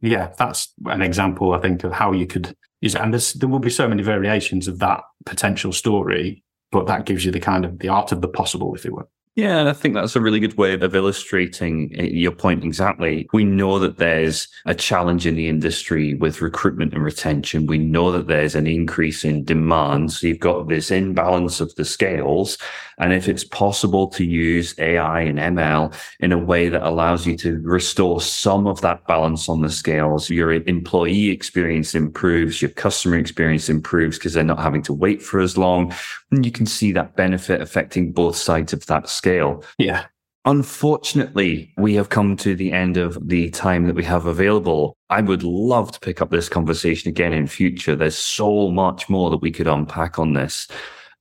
yeah, 0.00 0.32
that's 0.36 0.72
an 0.86 1.00
example, 1.00 1.54
I 1.54 1.60
think, 1.60 1.84
of 1.84 1.92
how 1.92 2.12
you 2.12 2.26
could 2.26 2.54
use 2.80 2.94
it. 2.94 3.00
And 3.00 3.14
there 3.14 3.48
will 3.48 3.58
be 3.58 3.70
so 3.70 3.88
many 3.88 4.02
variations 4.02 4.68
of 4.68 4.80
that 4.80 5.00
potential 5.24 5.72
story, 5.72 6.42
but 6.72 6.86
that 6.88 7.06
gives 7.06 7.24
you 7.24 7.32
the 7.32 7.40
kind 7.40 7.64
of 7.64 7.78
the 7.78 7.88
art 7.88 8.12
of 8.12 8.20
the 8.20 8.28
possible, 8.28 8.74
if 8.74 8.84
it 8.84 8.92
were. 8.92 9.08
Yeah, 9.36 9.58
and 9.58 9.68
I 9.68 9.72
think 9.72 9.94
that's 9.94 10.14
a 10.14 10.20
really 10.20 10.38
good 10.38 10.56
way 10.56 10.74
of 10.74 10.94
illustrating 10.94 11.92
eh, 11.98 12.04
your 12.04 12.30
point 12.30 12.62
exactly. 12.62 13.28
We 13.32 13.42
know 13.42 13.80
that 13.80 13.96
there's 13.98 14.46
a 14.64 14.76
challenge 14.76 15.26
in 15.26 15.34
the 15.34 15.48
industry 15.48 16.14
with 16.14 16.40
recruitment 16.40 16.94
and 16.94 17.02
retention. 17.02 17.66
We 17.66 17.78
know 17.78 18.12
that 18.12 18.28
there's 18.28 18.54
an 18.54 18.68
increase 18.68 19.24
in 19.24 19.42
demand. 19.42 20.12
So 20.12 20.28
you've 20.28 20.38
got 20.38 20.68
this 20.68 20.92
imbalance 20.92 21.60
of 21.60 21.74
the 21.74 21.84
scales. 21.84 22.58
And 22.98 23.12
if 23.12 23.28
it's 23.28 23.42
possible 23.42 24.06
to 24.10 24.24
use 24.24 24.72
AI 24.78 25.22
and 25.22 25.38
ML 25.38 25.92
in 26.20 26.30
a 26.30 26.38
way 26.38 26.68
that 26.68 26.86
allows 26.86 27.26
you 27.26 27.36
to 27.38 27.60
restore 27.62 28.20
some 28.20 28.68
of 28.68 28.80
that 28.82 29.04
balance 29.08 29.48
on 29.48 29.62
the 29.62 29.70
scales, 29.70 30.30
your 30.30 30.52
employee 30.52 31.30
experience 31.30 31.96
improves, 31.96 32.62
your 32.62 32.70
customer 32.70 33.18
experience 33.18 33.68
improves 33.68 34.16
because 34.16 34.32
they're 34.34 34.44
not 34.44 34.60
having 34.60 34.82
to 34.82 34.92
wait 34.92 35.22
for 35.22 35.40
as 35.40 35.58
long. 35.58 35.92
And 36.30 36.46
you 36.46 36.52
can 36.52 36.66
see 36.66 36.92
that 36.92 37.16
benefit 37.16 37.60
affecting 37.60 38.12
both 38.12 38.36
sides 38.36 38.72
of 38.72 38.86
that 38.86 39.08
scale. 39.24 39.64
Yeah. 39.78 40.04
Unfortunately, 40.44 41.72
we 41.78 41.94
have 41.94 42.10
come 42.10 42.36
to 42.36 42.54
the 42.54 42.70
end 42.70 42.98
of 42.98 43.16
the 43.26 43.48
time 43.48 43.86
that 43.86 43.96
we 43.96 44.04
have 44.04 44.26
available. 44.26 44.98
I 45.08 45.22
would 45.22 45.42
love 45.42 45.92
to 45.92 46.00
pick 46.00 46.20
up 46.20 46.30
this 46.30 46.50
conversation 46.50 47.08
again 47.08 47.32
in 47.32 47.46
future. 47.46 47.96
There's 47.96 48.18
so 48.18 48.70
much 48.70 49.08
more 49.08 49.30
that 49.30 49.38
we 49.38 49.50
could 49.50 49.66
unpack 49.66 50.18
on 50.18 50.34
this. 50.34 50.68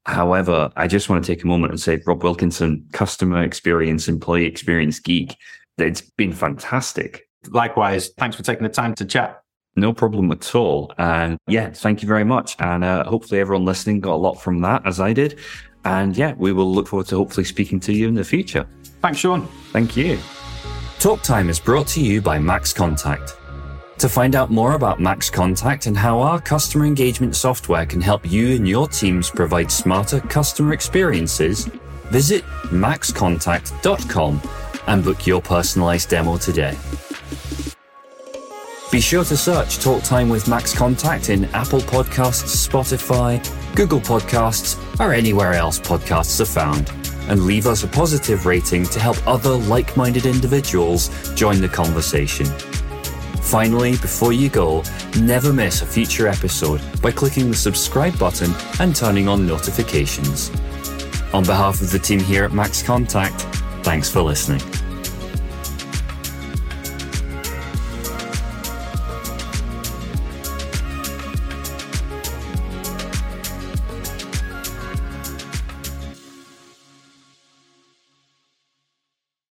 However, 0.05 0.69
I 0.75 0.87
just 0.89 1.07
want 1.07 1.23
to 1.23 1.31
take 1.31 1.45
a 1.45 1.47
moment 1.47 1.71
and 1.71 1.79
say, 1.79 2.01
Rob 2.05 2.21
Wilkinson, 2.21 2.85
customer 2.91 3.41
experience, 3.41 4.09
employee 4.09 4.45
experience 4.45 4.99
geek, 4.99 5.37
it's 5.77 6.01
been 6.01 6.33
fantastic. 6.33 7.29
Likewise, 7.47 8.09
thanks 8.17 8.35
for 8.35 8.43
taking 8.43 8.63
the 8.63 8.69
time 8.69 8.93
to 8.95 9.05
chat. 9.05 9.41
No 9.77 9.93
problem 9.93 10.29
at 10.33 10.53
all. 10.53 10.93
And 10.97 11.37
yeah, 11.47 11.69
thank 11.71 12.01
you 12.01 12.09
very 12.09 12.25
much. 12.25 12.57
And 12.59 12.83
uh, 12.83 13.05
hopefully 13.05 13.39
everyone 13.39 13.63
listening 13.63 14.01
got 14.01 14.15
a 14.15 14.23
lot 14.27 14.35
from 14.35 14.59
that, 14.61 14.85
as 14.85 14.99
I 14.99 15.13
did. 15.13 15.39
And 15.85 16.15
yeah, 16.15 16.33
we 16.37 16.53
will 16.53 16.73
look 16.73 16.87
forward 16.87 17.07
to 17.07 17.17
hopefully 17.17 17.43
speaking 17.43 17.79
to 17.81 17.93
you 17.93 18.07
in 18.07 18.13
the 18.13 18.23
future. 18.23 18.65
Thanks, 19.01 19.19
Sean. 19.19 19.47
Thank 19.71 19.97
you. 19.97 20.17
Talk 20.99 21.21
Time 21.21 21.49
is 21.49 21.59
brought 21.59 21.87
to 21.87 22.01
you 22.01 22.21
by 22.21 22.39
Max 22.39 22.71
Contact. 22.71 23.35
To 23.99 24.09
find 24.09 24.35
out 24.35 24.49
more 24.49 24.73
about 24.73 24.99
Max 24.99 25.29
Contact 25.29 25.85
and 25.85 25.97
how 25.97 26.19
our 26.19 26.39
customer 26.41 26.85
engagement 26.85 27.35
software 27.35 27.85
can 27.85 28.01
help 28.01 28.29
you 28.29 28.55
and 28.55 28.67
your 28.67 28.87
teams 28.87 29.29
provide 29.29 29.71
smarter 29.71 30.19
customer 30.19 30.73
experiences, 30.73 31.65
visit 32.05 32.43
maxcontact.com 32.71 34.41
and 34.87 35.03
book 35.03 35.27
your 35.27 35.41
personalized 35.41 36.09
demo 36.09 36.37
today. 36.37 36.77
Be 38.91 38.99
sure 38.99 39.23
to 39.25 39.35
search 39.35 39.79
Talk 39.79 40.03
Time 40.03 40.29
with 40.29 40.47
Max 40.47 40.73
Contact 40.73 41.29
in 41.29 41.45
Apple 41.45 41.79
Podcasts, 41.79 42.67
Spotify, 42.67 43.43
Google 43.75 43.99
Podcasts, 43.99 44.77
or 44.99 45.13
anywhere 45.13 45.53
else 45.53 45.79
podcasts 45.79 46.39
are 46.39 46.45
found, 46.45 46.91
and 47.27 47.45
leave 47.45 47.65
us 47.65 47.83
a 47.83 47.87
positive 47.87 48.45
rating 48.45 48.83
to 48.83 48.99
help 48.99 49.17
other 49.27 49.55
like 49.55 49.97
minded 49.97 50.25
individuals 50.25 51.09
join 51.33 51.59
the 51.59 51.67
conversation. 51.67 52.45
Finally, 53.41 53.91
before 53.93 54.31
you 54.31 54.49
go, 54.49 54.83
never 55.19 55.51
miss 55.51 55.81
a 55.81 55.85
future 55.85 56.27
episode 56.27 56.81
by 57.01 57.11
clicking 57.11 57.49
the 57.49 57.57
subscribe 57.57 58.17
button 58.19 58.51
and 58.79 58.95
turning 58.95 59.27
on 59.27 59.47
notifications. 59.47 60.49
On 61.33 61.43
behalf 61.43 61.81
of 61.81 61.91
the 61.91 61.99
team 61.99 62.19
here 62.19 62.43
at 62.43 62.51
Max 62.51 62.83
Contact, 62.83 63.41
thanks 63.83 64.09
for 64.09 64.21
listening. 64.21 64.61